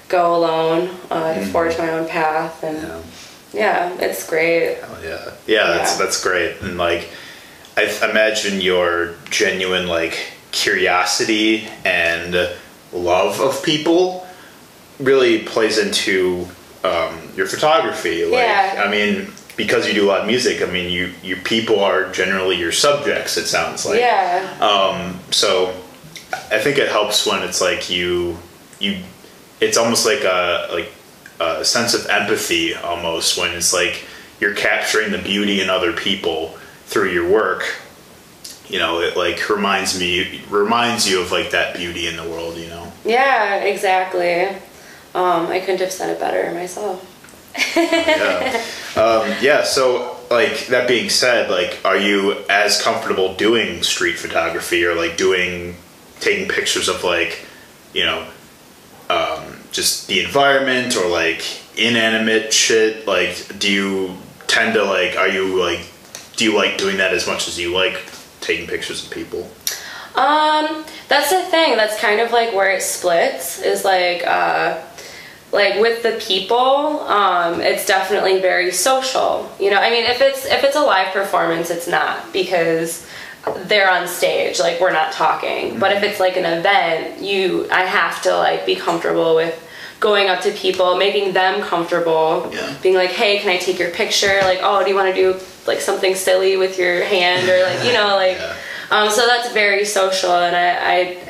[0.08, 2.62] go alone, uh, to forge my own path.
[2.62, 3.56] And Mm-hmm.
[3.56, 3.90] Yeah.
[3.98, 4.78] yeah, it's great.
[4.82, 5.30] Oh, yeah.
[5.46, 6.04] Yeah, that's Yeah.
[6.04, 6.56] that's great.
[6.62, 7.08] And like
[7.76, 10.18] I imagine your genuine like
[10.50, 12.50] curiosity and
[12.92, 14.26] love of people
[14.98, 16.46] really plays into
[16.84, 18.24] um, your photography.
[18.24, 18.82] Like Yeah.
[18.84, 22.10] I mean, because you do a lot of music, I mean you your people are
[22.12, 23.98] generally your subjects, it sounds like.
[24.00, 25.74] yeah, Um, so
[26.32, 28.38] I think it helps when it's like you
[28.78, 29.02] you
[29.60, 30.92] it's almost like a like
[31.40, 34.04] a sense of empathy almost when it's like
[34.40, 36.56] you're capturing the beauty in other people
[36.86, 37.64] through your work.
[38.68, 42.56] You know, it like reminds me reminds you of like that beauty in the world,
[42.56, 42.92] you know.
[43.04, 44.44] yeah, exactly.
[45.14, 47.04] Um, I couldn't have said it better myself.
[47.76, 48.62] yeah.
[48.96, 49.62] Um, yeah.
[49.64, 55.16] So, like that being said, like, are you as comfortable doing street photography or like
[55.16, 55.76] doing
[56.20, 57.46] taking pictures of like,
[57.94, 58.26] you know,
[59.08, 61.44] um, just the environment or like
[61.78, 63.06] inanimate shit?
[63.06, 65.16] Like, do you tend to like?
[65.16, 65.86] Are you like?
[66.36, 67.94] Do you like doing that as much as you like
[68.48, 69.48] taking pictures of people?
[70.16, 71.76] Um, that's the thing.
[71.76, 73.62] That's kind of like where it splits.
[73.62, 74.82] Is like, uh,
[75.52, 79.48] like with the people, um, it's definitely very social.
[79.60, 83.06] You know, I mean, if it's if it's a live performance, it's not because
[83.64, 84.58] they're on stage.
[84.58, 85.78] Like we're not talking.
[85.78, 89.67] But if it's like an event, you, I have to like be comfortable with
[90.00, 92.72] going up to people, making them comfortable, Yeah.
[92.82, 95.38] being like, "Hey, can I take your picture?" Like, "Oh, do you want to do
[95.66, 98.38] like something silly with your hand?" Or like, you know, like.
[98.38, 98.52] Yeah.
[98.90, 100.68] Um, so that's very social, and I,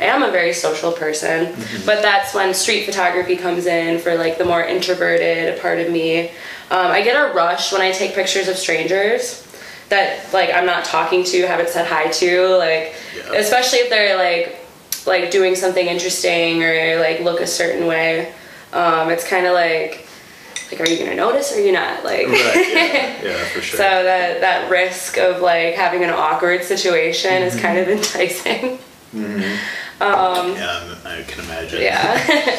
[0.01, 1.53] I am a very social person.
[1.85, 6.29] But that's when street photography comes in for like the more introverted part of me.
[6.71, 9.43] Um, I get a rush when I take pictures of strangers
[9.89, 13.33] that like I'm not talking to, haven't said hi to, like Yeah.
[13.39, 14.57] especially if they're like
[15.07, 18.33] like doing something interesting or like look a certain way.
[18.73, 20.07] Um, it's kind of like
[20.71, 22.69] like are you gonna notice or are you not like Right.
[22.73, 23.79] Yeah, yeah for sure.
[23.79, 28.79] so that that risk of like having an awkward situation is kind of enticing.
[30.55, 31.81] yeah, I'm- I can imagine.
[31.83, 32.57] Yeah.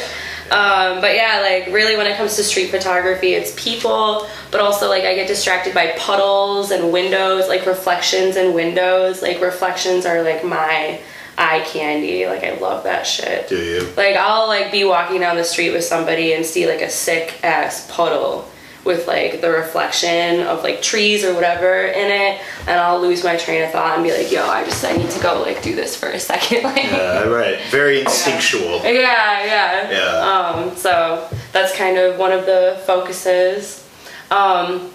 [0.50, 4.88] um, but yeah, like really when it comes to street photography, it's people, but also
[4.88, 9.22] like I get distracted by puddles and windows, like reflections and windows.
[9.22, 11.00] Like reflections are like my
[11.40, 12.26] eye candy.
[12.26, 13.48] Like I love that shit.
[13.48, 13.80] Do you?
[13.96, 17.40] Like I'll like be walking down the street with somebody and see like a sick
[17.42, 18.48] ass puddle
[18.84, 23.36] with like the reflection of like trees or whatever in it and I'll lose my
[23.36, 25.74] train of thought and be like, yo, I just I need to go like do
[25.74, 26.62] this for a second.
[26.64, 27.58] like Uh, right.
[27.70, 28.78] Very instinctual.
[28.82, 29.90] Yeah, yeah.
[29.90, 30.60] Yeah.
[30.64, 33.86] Um, so that's kind of one of the focuses.
[34.30, 34.90] Um,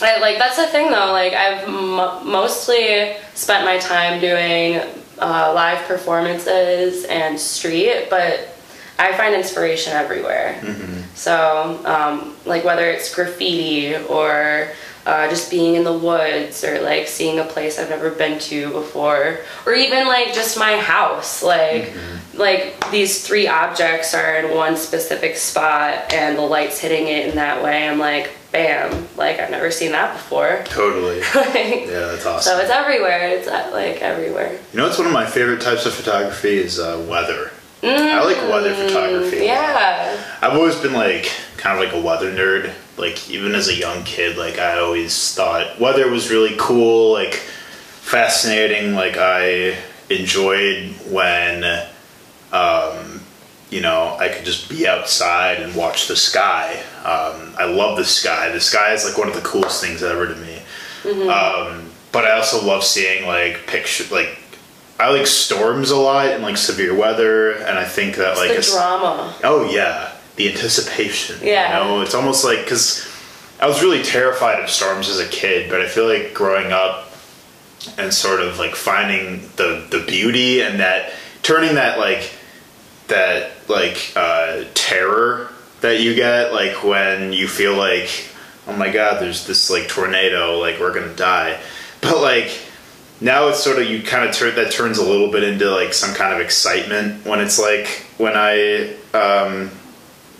[0.00, 1.12] I, like that's the thing though.
[1.12, 4.80] Like I've mo mostly spent my time doing
[5.18, 8.56] uh, live performances and street, but
[8.98, 10.60] I find inspiration everywhere.
[11.14, 14.68] So um, like whether it's graffiti or
[15.06, 18.70] uh, just being in the woods or like seeing a place I've never been to
[18.72, 21.42] before, or even like just my house.
[21.42, 21.92] Like,
[22.34, 27.36] like these three objects are in one specific spot and the light's hitting it in
[27.36, 27.86] that way.
[27.88, 30.62] I'm like, bam, like I've never seen that before.
[30.66, 31.20] Totally.
[31.20, 32.54] like, Yeah, that's awesome.
[32.54, 33.28] so it's everywhere.
[33.28, 34.58] It's uh, like everywhere.
[34.72, 37.50] You know, it's one of my favorite types of photography is uh, weather.
[37.82, 39.40] I like weather photography.
[39.40, 40.24] Mm, Yeah.
[40.40, 42.72] I've always been like kind of like a weather nerd.
[42.96, 47.34] Like even as a young kid, like I always thought weather was really cool, like
[47.34, 48.94] fascinating.
[48.94, 49.76] Like I
[50.10, 51.64] enjoyed when,
[52.52, 53.20] um,
[53.70, 56.80] you know, I could just be outside and watch the sky.
[57.04, 58.50] Um, I love the sky.
[58.50, 60.60] The sky is like one of the coolest things ever to me.
[61.28, 64.38] Um, but I also love seeing like picture like.
[64.96, 68.58] I like storms a lot and like severe weather, and I think that like the
[68.58, 69.34] it's- drama.
[69.42, 71.38] Oh yeah, the anticipation.
[71.42, 71.78] Yeah.
[71.78, 73.06] You know, it's almost like because
[73.60, 77.10] I was really terrified of storms as a kid, but I feel like growing up
[77.98, 82.32] and sort of like finding the the beauty and that turning that like
[83.08, 85.50] that like uh, terror
[85.82, 88.30] that you get like when you feel like
[88.66, 91.60] oh my god there's this like tornado like we're gonna die
[92.00, 92.58] but like
[93.20, 95.92] now it's sort of you kind of turn that turns a little bit into like
[95.92, 97.86] some kind of excitement when it's like
[98.18, 99.70] when I um,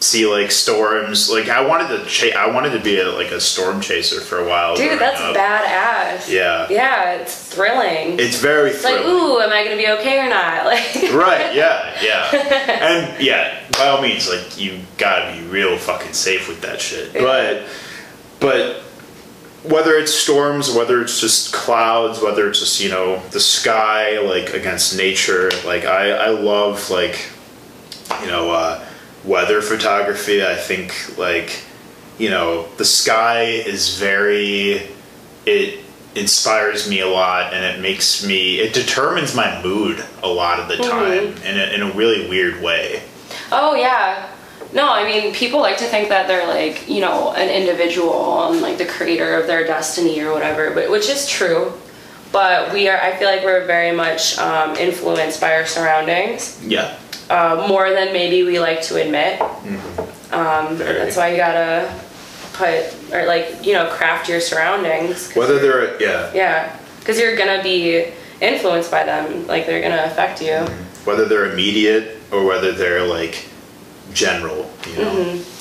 [0.05, 1.31] see like storms.
[1.31, 4.39] Like I wanted to cha- I wanted to be a, like a storm chaser for
[4.39, 4.77] a while.
[4.77, 5.35] Dude, that's up.
[5.37, 6.31] badass.
[6.31, 6.67] Yeah.
[6.71, 8.19] Yeah, it's thrilling.
[8.21, 10.65] It's very It's like, ooh, am I gonna be okay or not?
[10.75, 12.31] Like, right yeah yeah
[12.83, 17.13] and yeah by all means like you gotta be real fucking safe with that shit
[17.13, 17.67] but
[18.41, 18.81] but
[19.63, 24.53] whether it's storms whether it's just clouds whether it's just you know the sky like
[24.55, 27.29] against nature like i i love like
[28.21, 28.85] you know uh
[29.25, 31.63] weather photography i think like
[32.19, 34.89] you know the sky is very
[35.47, 35.81] it
[36.15, 40.69] inspires me a lot and it makes me it determines my mood a lot of
[40.69, 43.03] the time in, a, in a really weird way
[43.53, 44.31] oh yeah.
[44.73, 48.61] No, I mean, people like to think that they're like, you know, an individual and
[48.61, 51.73] like the creator of their destiny or whatever, but which is true.
[52.33, 56.97] But we are, I feel like we're very much um, influenced by our surroundings, yeah
[57.35, 59.41] uh, more than maybe we like to admit.
[60.33, 60.99] Um, Very.
[60.99, 61.93] that's why you gotta
[62.55, 62.79] put,
[63.13, 65.33] or like, you know, craft your surroundings.
[65.35, 69.47] whether they're yeah Yeah, because you're gonna be influenced by them.
[69.47, 70.57] Like they're gonna affect you.
[71.05, 73.47] whether they're immediate or whether they're like
[74.13, 75.13] general you know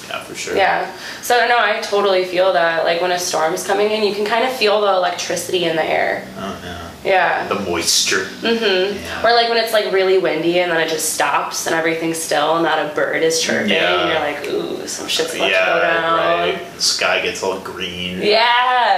[0.08, 0.58] yeah for sure Mm-hmm.
[0.58, 0.92] Yeah.
[1.22, 2.84] So no, I totally feel that.
[2.86, 5.84] Like when a storm's coming in, you can kind of feel the electricity in the
[5.84, 6.28] air.
[6.38, 7.48] oh yeah Yeah.
[7.48, 9.26] the moisture mm-hmm yeah.
[9.26, 12.56] Or like when it's like really windy and then it just stops and everything's still
[12.56, 14.02] and not a bird is chirping Yeah.
[14.02, 16.20] and you're like, ooh, some shit's about to go yeah down.
[16.20, 18.26] right the sky gets all green Yeah.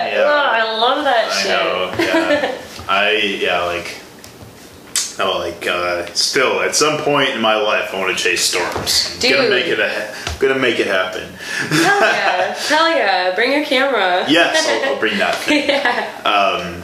[0.07, 0.23] Yeah.
[0.25, 1.49] Oh, I love that I shit.
[1.51, 1.95] know.
[2.05, 2.61] Yeah.
[2.87, 3.97] I yeah like.
[5.17, 9.17] Oh, like uh, still at some point in my life, I want to chase storms.
[9.23, 11.31] I'm gonna make it a, I'm gonna make it happen.
[11.31, 12.53] Hell yeah.
[12.67, 13.33] Hell yeah.
[13.33, 14.25] Bring your camera.
[14.29, 15.35] Yes, I'll, I'll bring that.
[15.37, 15.69] Thing.
[16.25, 16.81] Um,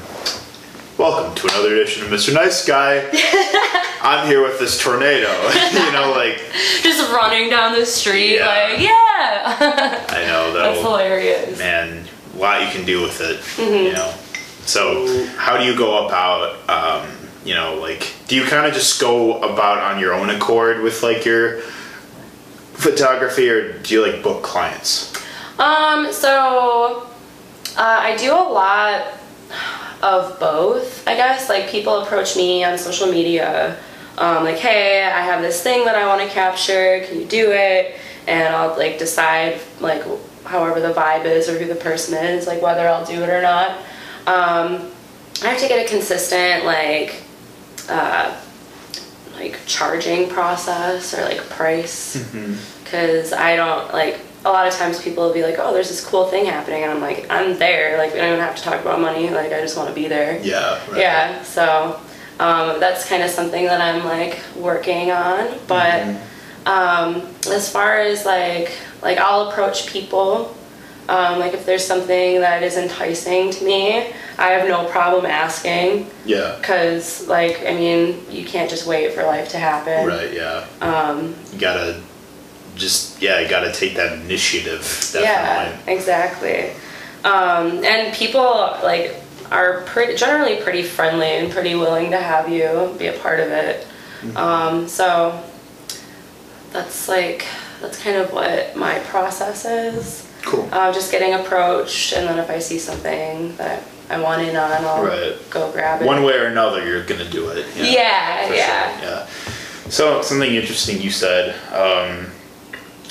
[1.02, 2.32] welcome to another edition of Mr.
[2.32, 3.00] Nice Guy.
[4.04, 5.32] I'm here with this tornado.
[5.74, 6.40] you know, like
[6.84, 8.46] Just running down the street, Yeah.
[8.46, 10.06] like, yeah.
[10.10, 11.58] I know That's that'll hilarious.
[11.58, 13.40] man, a lot you can do with it.
[13.40, 13.86] Mm-hmm.
[13.88, 14.14] You know.
[14.68, 16.70] So how do you go about?
[16.70, 17.10] Um,
[17.44, 21.02] you know, like, do you kind of just go about on your own accord with
[21.02, 21.62] like your
[22.74, 25.12] photography, or do you like book clients?
[25.58, 27.08] Um, so
[27.76, 29.18] uh, I do a lot
[30.02, 31.50] of both, I guess.
[31.50, 33.78] Like people approach me on social media,
[34.18, 37.04] um, like, hey, I have this thing that I want to capture.
[37.06, 37.96] Can you do it?
[38.28, 40.04] And I'll like decide like
[40.46, 43.42] however the vibe is or who the person is, like whether I'll do it or
[43.42, 43.78] not.
[44.28, 44.92] Um,
[45.44, 47.24] I have to get a consistent like
[47.90, 48.40] uh,
[49.36, 52.16] like charging process or like price
[52.84, 56.04] because I don't like a lot of times people will be like, oh, there's this
[56.06, 57.98] cool thing happening, and I'm like, I'm there.
[57.98, 59.30] Like we don't even have to talk about money.
[59.30, 60.40] Like I just want to be there.
[60.42, 60.80] Yeah.
[60.90, 61.00] right.
[61.00, 61.44] Yeah.
[61.44, 62.00] So
[62.40, 65.60] um, that's kind of something that I'm like working on.
[65.68, 66.16] But
[66.66, 70.56] um, as far as like like I'll approach people.
[71.10, 76.10] Um, like if there's something that is enticing to me, I have no problem asking.
[76.26, 76.58] Yeah.
[76.62, 80.08] Cause like I mean, you can't just wait for life to happen.
[80.08, 80.32] Right.
[80.34, 80.66] Yeah.
[80.80, 82.02] Um, You gotta
[82.76, 84.82] just yeah, you gotta take that initiative.
[84.82, 85.22] Definitely.
[85.24, 86.72] yeah, exactly.
[87.24, 88.42] Um, and people
[88.84, 89.16] like
[89.52, 93.50] are pretty generally pretty friendly and pretty willing to have you be a part of
[93.52, 93.86] it.
[94.36, 95.44] Um, so
[96.72, 97.46] that's like
[97.82, 100.28] that's kind of what my process is.
[100.44, 100.68] Cool.
[100.72, 104.72] Uh, just getting approached, and then if I see something that I want in on,
[104.86, 105.36] I'll Right.
[105.52, 106.06] go grab it.
[106.06, 107.66] One way or another, you're gonna do it.
[107.76, 109.00] Yeah, yeah.
[109.00, 109.28] Sure, yeah.
[109.90, 112.31] So something interesting you said um,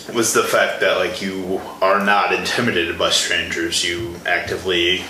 [0.08, 3.84] was the fact that like you are not intimidated by strangers.
[3.84, 5.02] You actively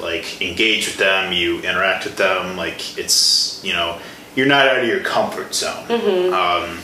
[0.00, 1.32] like engage with them.
[1.32, 2.56] You interact with them.
[2.56, 3.98] Like it's you know
[4.34, 5.84] you're not out of your comfort zone.
[5.86, 6.32] Mm-hmm.
[6.32, 6.78] Um,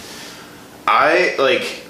[0.86, 1.84] I like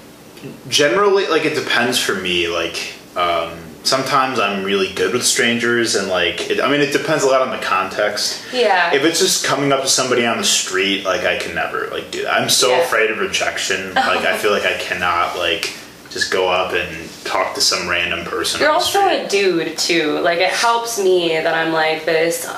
[0.67, 6.07] generally like it depends for me like um, sometimes i'm really good with strangers and
[6.09, 8.93] like it, i mean it depends a lot on the context Yeah.
[8.93, 12.09] if it's just coming up to somebody on the street like i can never like
[12.11, 12.81] do that i'm so Yeah.
[12.83, 15.73] afraid of rejection like i feel like i cannot like
[16.09, 19.25] just go up and talk to some random person You're also street.
[19.25, 20.19] a dude too.
[20.19, 22.49] Like it helps me that I'm like this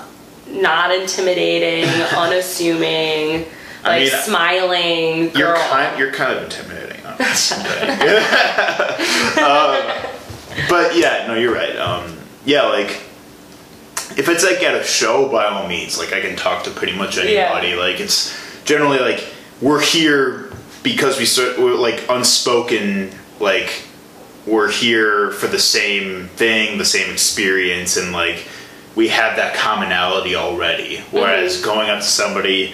[0.47, 3.47] not intimidating, unassuming,
[3.83, 5.39] I like mean, smiling girl.
[5.39, 7.17] you're kind you're kind of intimidating huh?
[10.69, 11.75] But yeah, no, you're right.
[11.77, 13.01] Um, yeah, like
[14.17, 16.95] if it's like at a show, by all means, like I can talk to pretty
[16.95, 17.75] much anybody.
[17.75, 19.23] Like it's generally like
[19.61, 20.51] we're here
[20.83, 23.11] because we sort we're like unspoken.
[23.39, 23.83] Like
[24.47, 28.47] we're here for the same thing, the same experience, and like
[28.95, 31.01] we have that commonality already.
[31.11, 32.73] Whereas going up to somebody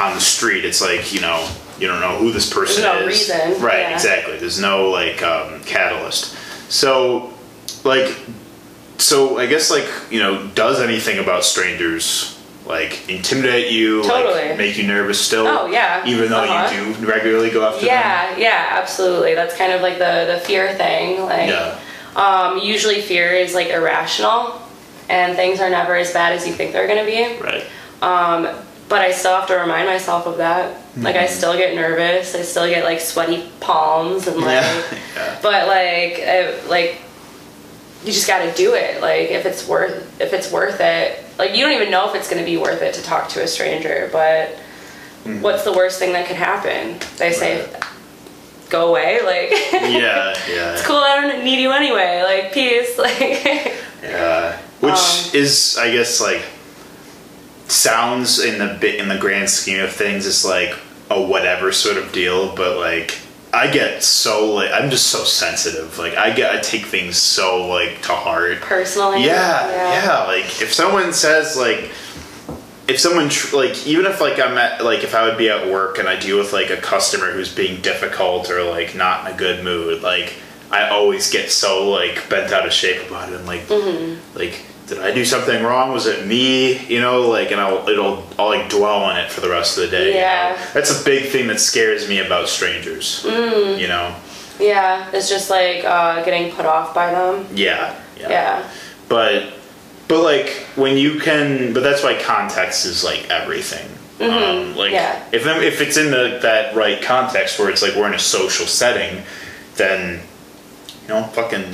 [0.00, 3.06] on the street, it's like you know you don't know who this person There's no
[3.06, 3.28] is.
[3.28, 3.80] reason, right?
[3.80, 3.94] yeah.
[3.94, 4.38] Exactly.
[4.38, 6.36] There's no like um, catalyst.
[6.72, 7.30] So
[7.84, 8.16] like
[8.96, 14.48] so I guess like you know does anything about strangers like intimidate you Totally.
[14.50, 16.02] like make you nervous still Oh, yeah.
[16.06, 16.72] even though Uh-huh.
[16.74, 19.34] you do regularly go after them Yeah, yeah, absolutely.
[19.34, 21.20] That's kind of like the the fear thing.
[21.22, 21.78] Like, yeah
[22.14, 24.60] um, usually fear is like irrational,
[25.08, 27.38] and things are never as bad as you think they're gonna be.
[27.40, 27.64] right
[28.02, 28.48] Um,
[28.88, 30.76] but I still have to remind myself of that.
[30.96, 31.24] Like, Mm-hmm.
[31.24, 32.34] I still get nervous.
[32.34, 34.62] I still get like sweaty palms and like.
[34.62, 34.82] yeah
[35.16, 37.00] yeah But like, I, like,
[38.04, 39.00] you just got to do it.
[39.00, 42.28] Like, if it's worth, if it's worth it, like you don't even know if it's
[42.28, 44.10] going to be worth it to talk to a stranger.
[44.12, 44.50] But
[45.40, 46.98] what's the worst thing that could happen?
[47.16, 47.72] They say, Mm-hmm.
[47.74, 48.70] Right.
[48.70, 49.20] go away.
[49.24, 50.96] Like, yeah yeah it's cool.
[50.96, 52.22] I don't need you anyway.
[52.22, 52.98] Like, peace.
[52.98, 56.42] Like, Yeah, which Um, is, I guess, like
[57.68, 60.74] sounds in the bit in the grand scheme of things is like
[61.10, 63.18] a whatever sort of deal, but like
[63.52, 65.98] I get so like I'm just so sensitive.
[65.98, 68.60] Like I get I take things so like to heart.
[68.62, 69.24] personally.
[69.24, 69.68] Yeah,
[70.04, 70.24] yeah.
[70.24, 71.90] Like if someone says like,
[72.88, 75.68] if someone tr- like even if like I'm at like if I would be at
[75.70, 79.34] work and I deal with like a customer who's being difficult or like not in
[79.34, 80.34] a good mood, like
[80.70, 83.38] I always get so like bent out of shape about it.
[83.38, 84.36] I'm like, Mm-hmm.
[84.38, 85.92] like did I do something wrong?
[85.92, 86.84] Was it me?
[86.86, 89.84] You know, like and I'll it'll I'll like dwell on it for the rest of
[89.84, 90.08] the day.
[90.10, 90.56] you Yeah.
[90.58, 90.66] know?
[90.74, 93.24] that's a big thing that scares me about strangers.
[93.26, 93.78] Mm.
[93.78, 94.14] You know,
[94.58, 97.46] Yeah, it's just like uh, getting put off by them.
[97.54, 98.68] yeah, Yeah.
[99.08, 99.54] but
[100.08, 103.88] but like when you can but that's why context is like everything
[104.20, 104.94] um, like Mm-hmm.
[104.94, 105.24] yeah.
[105.32, 108.66] if if it's in the that right context where it's like we're in a social
[108.66, 109.22] setting
[109.76, 110.20] then
[111.02, 111.64] you know fucking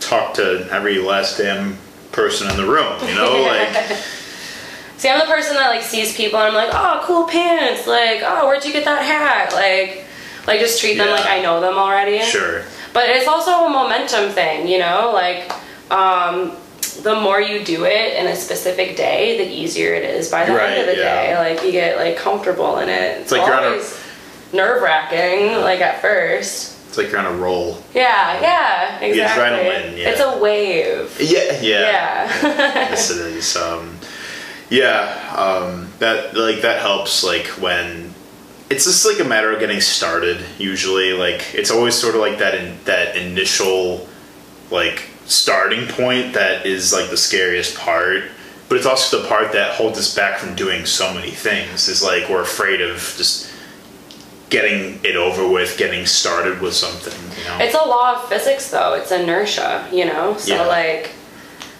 [0.00, 1.78] talk to every last damn
[2.14, 3.96] person in the room you know like
[4.96, 7.86] See, I'm the person that like sees people and I'm like, oh, cool pants.
[7.86, 9.52] Like, oh, where'd you get that hat?
[9.52, 10.06] Like,
[10.46, 11.14] like just treat them Yeah.
[11.14, 12.22] like I know them already.
[12.22, 12.62] sure
[12.94, 15.10] But it's also a momentum thing, you know.
[15.12, 15.52] Like,
[15.90, 16.52] um,
[17.02, 20.52] the more you do it in a specific day, the easier it is by the
[20.54, 21.42] Right, end of the yeah.
[21.42, 21.54] day.
[21.54, 23.20] Like, you get like comfortable in it.
[23.22, 24.00] It's, like you're on a- always
[24.54, 26.73] nerve wracking, like at first.
[26.94, 29.42] It's like you're on a roll Yeah, yeah, exactly.
[29.42, 30.10] adrenaline, yeah.
[30.10, 31.16] It's a wave.
[31.20, 32.88] yeah yeah, Yeah.
[32.90, 33.96] yes it is um
[34.70, 38.14] yeah um that like that helps like when
[38.70, 42.38] it's just like a matter of getting started usually like it's always sort of like
[42.38, 44.08] that in that initial
[44.70, 48.22] like starting point that is like the scariest part
[48.68, 52.02] but it's also the part that holds us back from doing so many things is
[52.02, 53.50] like we're afraid of just
[54.58, 58.70] getting it over with getting started with something you know It's a law of physics
[58.70, 58.94] though.
[58.94, 60.36] It's inertia, you know?
[60.36, 60.66] So Yeah.
[60.66, 61.10] like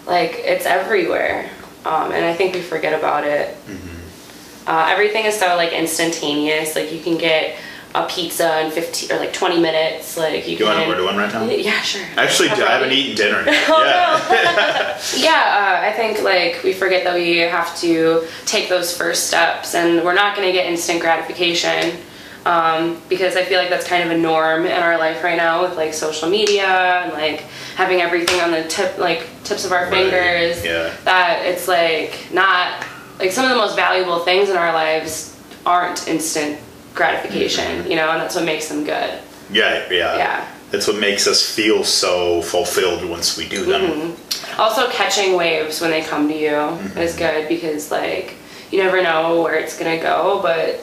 [0.06, 1.48] like it's everywhere.
[1.84, 3.46] Um, and I think we forget about it.
[3.68, 4.68] Mm-hmm.
[4.70, 6.74] Uh, everything is so like instantaneous.
[6.74, 7.56] Like you can get
[7.94, 10.16] a pizza in 15 or like 20 minutes.
[10.16, 12.04] Like you you want can to order one right now Yeah, sure.
[12.16, 13.64] actually I haven't eaten dinner yet.
[13.68, 18.96] Oh, yeah Yeah, uh, I think like we forget that we have to take those
[18.96, 21.96] first steps, and we're not going to get instant gratification
[22.46, 25.62] um, because I feel like that's kind of a norm in our life right now
[25.62, 27.40] with like social media and like
[27.76, 30.64] having everything on the tip, like tips of our Right, fingers.
[30.64, 30.94] yeah.
[31.04, 32.84] That it's like not
[33.18, 36.58] like some of the most valuable things in our lives aren't instant
[36.94, 37.90] gratification, Mm-hmm.
[37.90, 39.18] you know, and that's what makes them good.
[39.50, 40.16] Yeah, yeah.
[40.16, 40.50] Yeah.
[40.70, 43.82] That's what makes us feel so fulfilled once we do them.
[43.82, 44.60] Mm-hmm.
[44.60, 46.56] Also, catching waves when they come to you
[47.00, 48.34] is good because, like,
[48.70, 50.80] you never know where it's gonna go, but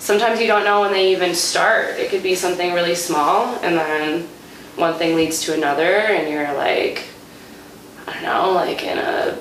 [0.00, 1.98] sometimes you don't know when they even start.
[1.98, 4.28] It could be something really small, and then
[4.76, 7.04] one thing leads to another, and you're like,
[8.08, 9.38] I don't know, like in a,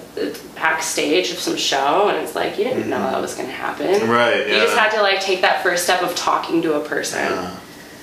[0.55, 4.07] backstage of some show, and it's like you didn't know that was gonna happen.
[4.09, 4.55] Right, Yeah.
[4.55, 7.19] You just had to like take that first step of talking to a person,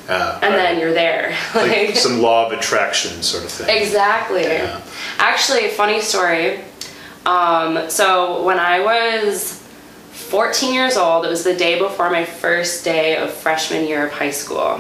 [0.08, 0.50] Yeah, and right.
[0.50, 1.36] then you're there.
[1.54, 3.76] like some law of attraction sort of thing.
[3.76, 4.42] Exactly.
[4.44, 4.80] Yeah.
[5.18, 6.60] Actually, funny story.
[7.26, 9.62] Um, so when I was
[10.16, 14.12] 14 years old, it was the day before my first day of freshman year of
[14.12, 14.76] high school.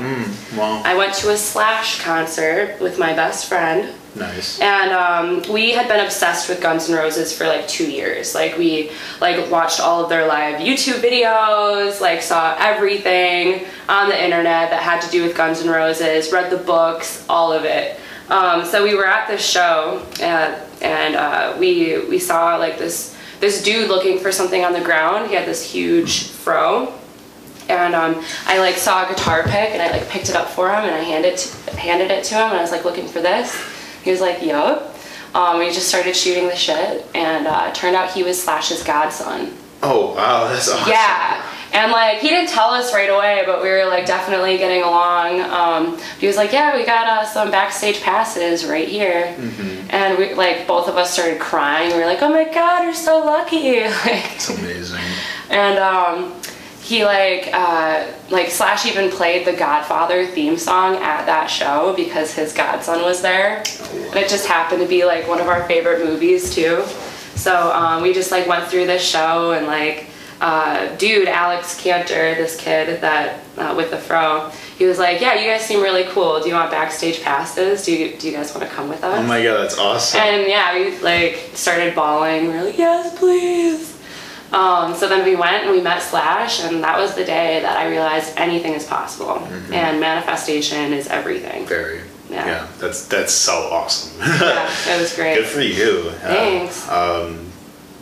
[0.56, 3.92] Well, I went to a Slash concert with my best friend.
[4.16, 4.58] nice.
[4.60, 8.34] And um, we had been obsessed with Guns N' Roses for like two years.
[8.34, 14.24] Like we like watched all of their live YouTube videos, like saw everything on the
[14.24, 18.00] internet that had to do with Guns N' Roses, read the books, all of it.
[18.30, 23.15] Um, so we were at this show, and, and uh, we we saw like this
[23.40, 25.28] this dude looking for something on the ground.
[25.28, 26.92] He had this huge fro,
[27.68, 30.68] and um, I like saw a guitar pick and I like picked it up for
[30.68, 33.20] him and I handed to, handed it to him and I was like looking for
[33.20, 33.60] this.
[34.02, 34.94] He was like, "Yup."
[35.34, 38.82] Um, we just started shooting the shit and uh, it turned out he was Slash's
[38.82, 39.52] godson.
[39.82, 40.88] Oh wow, that's awesome.
[40.88, 41.44] Yeah.
[41.72, 45.40] And like he didn't tell us right away, but we were like definitely getting along.
[45.40, 49.34] Um, he was like, "Yeah, we got uh, some backstage passes right here,"
[49.90, 51.92] and we like both of us started crying.
[51.92, 55.00] We were like, "Oh my god, you're so lucky!" like, It's amazing.
[55.50, 56.32] and um,
[56.80, 62.32] he like uh, like Slash even played the Godfather theme song at that show because
[62.32, 63.58] his godson was there,
[63.92, 66.84] and it just happened to be like one of our favorite movies too.
[67.34, 70.06] So um, we just like went through this show and like.
[70.40, 75.34] Uh, dude, Alex Cantor, this kid that uh, with the fro, he was like, "Yeah,
[75.40, 76.40] you guys seem really cool.
[76.40, 77.84] Do you want backstage passes?
[77.86, 80.20] Do you do you guys want to come with us?" Oh my god, that's awesome.
[80.20, 82.48] And yeah, we like started bawling.
[82.48, 83.94] We are like, yes, please.
[84.52, 87.76] Um, so then we went and we met Slash, and that was the day that
[87.76, 89.38] I realized anything is possible,
[89.72, 91.66] and manifestation is everything.
[91.66, 92.00] Very.
[92.28, 92.46] Yeah.
[92.46, 92.68] Yeah.
[92.78, 94.20] that's that's so awesome.
[94.20, 95.36] Yeah, it was great.
[95.36, 96.10] Good for you.
[96.20, 96.88] Thanks.
[96.90, 97.50] um,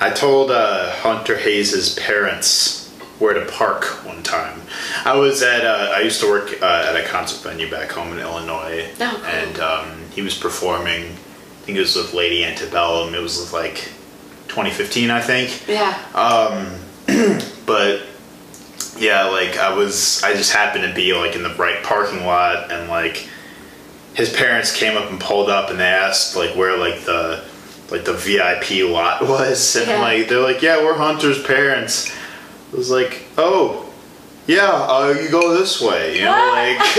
[0.04, 4.60] I told uh, Hunter Hayes' parents where to park one time.
[5.02, 8.12] I was at, uh, I used to work uh, at a concert venue back home
[8.12, 8.90] in Illinois.
[9.00, 9.24] Oh, cool.
[9.24, 13.14] And um, he was performing, I think it was with Lady Antebellum.
[13.14, 13.76] It was like
[14.48, 15.66] 2015, I think.
[15.66, 15.98] yeah.
[16.14, 16.78] Um,
[17.64, 18.02] but
[18.98, 22.70] yeah, like I was, I just happened to be like in the right parking lot,
[22.70, 23.26] and like
[24.12, 27.42] his parents came up and pulled up, and they asked like where like the
[27.90, 30.00] like the VIP lot was, and Yeah.
[30.00, 32.10] like they're like, yeah, we're Hunter's parents.
[32.72, 33.88] It was like, oh,
[34.46, 36.78] yeah, uh, you go this way, you know, like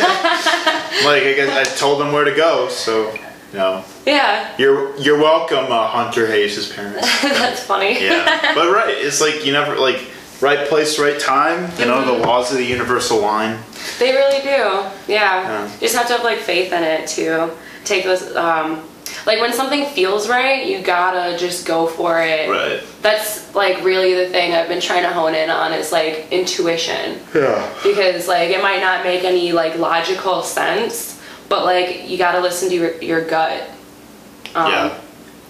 [1.06, 4.54] like I guess I told them where to go, so you know, yeah.
[4.58, 7.08] you're you're welcome, uh, Hunter Hayes' parents.
[7.22, 8.04] That's funny.
[8.04, 10.02] Yeah, but right, it's like you never like
[10.42, 11.72] right place, right time.
[11.80, 12.22] You know Mm-hmm.
[12.22, 13.60] the laws of the universal line.
[14.00, 14.48] They really do.
[14.48, 14.90] Yeah.
[15.08, 15.74] Yeah.
[15.74, 17.52] You just have to have like faith in it to
[17.84, 18.36] take those.
[18.36, 18.84] Um,
[19.26, 22.50] like when something feels right, you gotta just go for it.
[22.50, 22.82] Right.
[23.02, 27.20] That's like really the thing I've been trying to hone in on is like intuition.
[27.34, 27.74] Yeah.
[27.84, 31.14] because like it might not make any like logical sense
[31.48, 33.70] but like you got to listen to your, your gut
[34.56, 34.98] um, Yeah.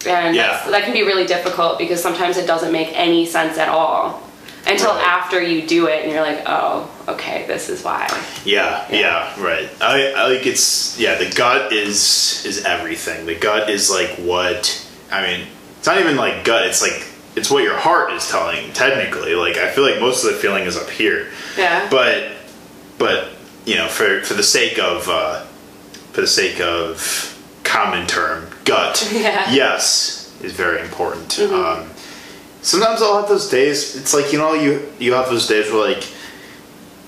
[0.08, 0.70] and Yeah.
[0.70, 4.22] that can be really difficult because sometimes it doesn't make any sense at all
[4.68, 5.04] until Right.
[5.08, 8.08] after you do it and you're like oh okay this is why
[8.46, 9.70] Yeah, yeah, right.
[9.82, 11.16] I, I like it's yeah.
[11.16, 13.26] The gut is is everything.
[13.26, 15.48] The gut is like what I mean.
[15.78, 16.66] It's not even like gut.
[16.68, 17.04] It's like
[17.36, 18.72] it's what your heart is telling.
[18.74, 21.28] Technically, like I feel like most of the feeling is up here.
[21.58, 22.32] yeah But
[22.98, 23.30] but
[23.66, 25.44] you know for for the sake of uh,
[26.14, 27.32] for the sake of
[27.64, 29.08] common term, gut.
[29.14, 29.44] Yeah.
[29.46, 29.56] Mm-hmm.
[29.56, 31.38] Yes, is very important.
[31.40, 31.90] Um,
[32.66, 33.96] sometimes I'll have those days.
[33.96, 36.04] It's like you know you you have those days where like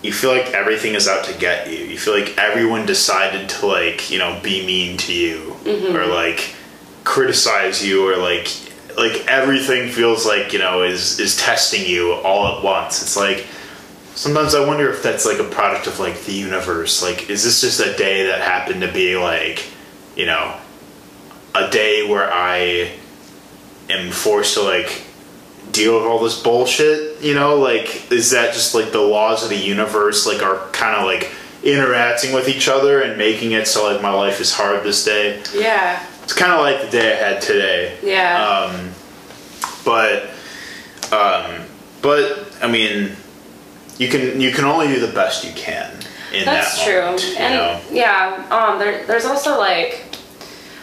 [0.03, 1.79] you feel like everything is out to get you.
[1.79, 5.95] You feel like everyone decided to like you know be mean to you mm-hmm.
[5.95, 6.53] or like
[7.03, 8.47] criticize you or like
[8.97, 13.01] like everything feels like you know is is testing you all at once.
[13.01, 13.47] It's like
[14.13, 17.01] sometimes I wonder if that's like a product of like the universe.
[17.01, 19.65] Like is this just a day that happened to be like
[20.15, 20.55] you know
[21.55, 22.91] a day where I
[23.89, 25.06] am forced to like
[25.71, 27.55] deal with all this bullshit, you know?
[27.55, 31.31] Like, is that just like the laws of the universe, like, are kind of like
[31.63, 35.41] interacting with each other and making it so like my life is hard this day?
[35.53, 37.97] yeah It's kind of like the day I had today.
[38.03, 38.89] yeah Um,
[39.85, 40.29] but,
[41.11, 41.63] um,
[42.01, 43.11] but I mean,
[43.97, 45.91] you can you can only do the best you can.
[46.33, 47.01] in That's that true.
[47.01, 47.39] moment.
[47.39, 47.81] and know?
[47.91, 50.03] yeah, um, there, there's also like,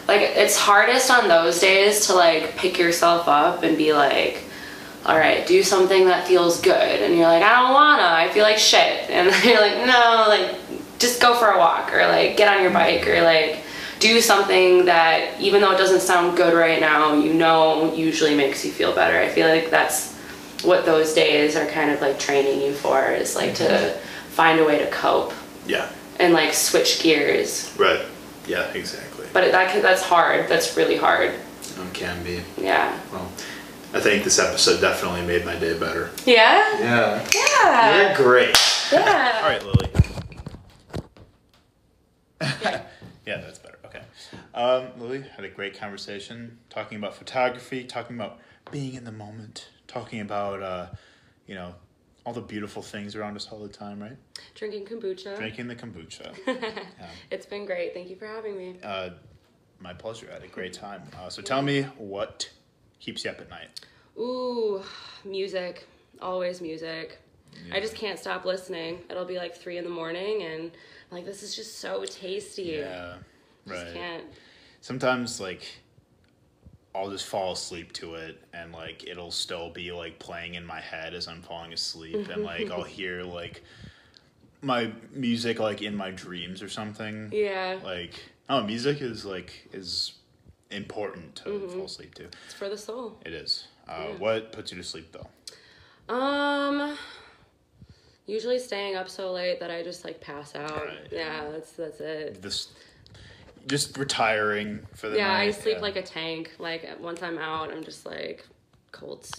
[0.07, 4.43] like it's hardest on those days to like pick yourself up and be like,
[5.05, 8.43] all right, do something that feels good, and you're like, I don't wanna, I feel
[8.43, 8.79] like shit,
[9.09, 10.55] and you're like, no, like
[10.99, 13.01] just go for a walk or like get on your mm-hmm.
[13.01, 13.61] bike or like
[13.99, 18.65] do something that even though it doesn't sound good right now, you know usually makes
[18.65, 19.17] you feel better.
[19.17, 20.13] I feel like that's
[20.63, 23.99] what those days are kind of like training you for is like to mm-hmm.
[24.29, 25.33] find a way to cope
[25.65, 25.89] Yeah.
[26.19, 27.73] and like switch gears.
[27.77, 28.01] Right.
[28.47, 28.67] Yeah.
[28.73, 29.27] Exactly.
[29.33, 30.47] But that that's hard.
[30.47, 31.31] That's really hard.
[31.31, 32.41] It can be.
[32.57, 32.97] Yeah.
[33.11, 33.29] Well,
[33.95, 36.11] I think this episode definitely made my day better.
[36.25, 36.79] Yeah.
[36.81, 37.25] Yeah.
[37.33, 38.07] Yeah.
[38.07, 38.57] You're great.
[38.91, 39.39] Yeah.
[39.41, 39.89] All right, Lily.
[43.25, 43.79] yeah, that's better.
[43.85, 44.01] Okay.
[44.53, 48.39] Um, Lily had a great conversation talking about photography, talking about
[48.69, 50.87] being in the moment, talking about, uh,
[51.47, 51.73] you know,
[52.25, 54.17] all the beautiful things around us all the time, right?
[54.55, 55.37] Drinking kombucha.
[55.37, 56.35] Drinking the kombucha.
[57.31, 57.93] It's been great.
[57.93, 58.75] Thank you for having me.
[58.83, 59.11] Uh,
[59.79, 60.27] my pleasure.
[60.31, 61.03] I had a great time.
[61.17, 62.49] Uh, so tell me what
[63.05, 63.67] keeps you up at night.
[64.17, 64.81] Ooh,
[65.23, 65.87] music.
[66.21, 67.19] Always music.
[67.71, 68.99] I just can't stop listening.
[69.09, 72.63] It'll be like three in the morning, and I'm like this is just so tasty.
[72.79, 73.15] Yeah.
[73.67, 73.93] Just Right.
[73.93, 74.23] can't.
[74.81, 75.63] sometimes like
[76.93, 80.79] I'll just fall asleep to it and like it'll still be like playing in my
[80.79, 83.63] head as I'm falling asleep and like I'll hear like
[84.61, 87.29] my music like in my dreams or something.
[87.33, 87.79] Yeah.
[87.83, 88.13] Like
[88.49, 90.13] oh music is like is
[90.71, 92.25] important to fall asleep to.
[92.45, 93.17] It's for the soul.
[93.25, 93.67] It is.
[93.87, 96.13] Uh, What puts you to sleep though?
[96.13, 96.97] Um.
[98.27, 100.71] Usually staying up so late that I just like pass out.
[100.85, 101.43] Right, yeah.
[101.43, 102.41] yeah, that's that's it.
[102.41, 102.69] This
[103.67, 105.47] just retiring for the Yeah, night.
[105.47, 105.81] I sleep yeah.
[105.81, 106.51] like a tank.
[106.57, 108.43] Like once I'm out, I'm just like
[108.91, 109.29] cold,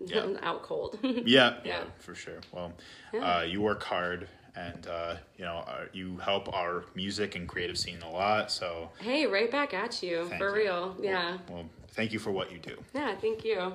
[0.00, 0.26] Yeah.
[0.42, 0.98] out cold.
[1.02, 1.84] Yeah, yeah, Yeah.
[1.98, 2.40] for sure.
[2.50, 2.72] Well,
[3.12, 3.38] Yeah.
[3.38, 4.26] uh, you work hard,
[4.56, 8.50] and uh, you know uh, you help our music and creative scene a lot.
[8.50, 10.64] So hey, right back at you for you.
[10.64, 10.96] real.
[11.00, 12.76] Yeah, Well, thank you for what you do.
[12.94, 13.14] yeah.
[13.16, 13.72] Thank you.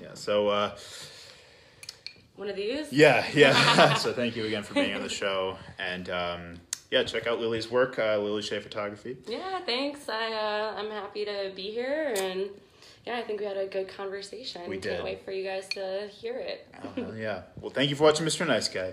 [0.00, 0.14] Yeah.
[0.14, 0.76] So uh,
[2.36, 2.92] One of these.
[2.92, 3.94] yeah, yeah.
[3.94, 6.54] so thank you again for being on the show, and um,
[6.90, 9.16] yeah, check out Lily's work, uh, Lily Shea Photography.
[9.26, 10.08] Yeah, thanks.
[10.08, 12.48] I uh, I'm happy to be here, and
[13.06, 14.62] yeah, I think we had a good conversation.
[14.68, 15.04] We Can't did.
[15.04, 16.68] wait for you guys to hear it.
[16.96, 17.42] Oh, yeah.
[17.60, 18.46] Well, thank you for watching, Mr.
[18.46, 18.92] Nice Guy.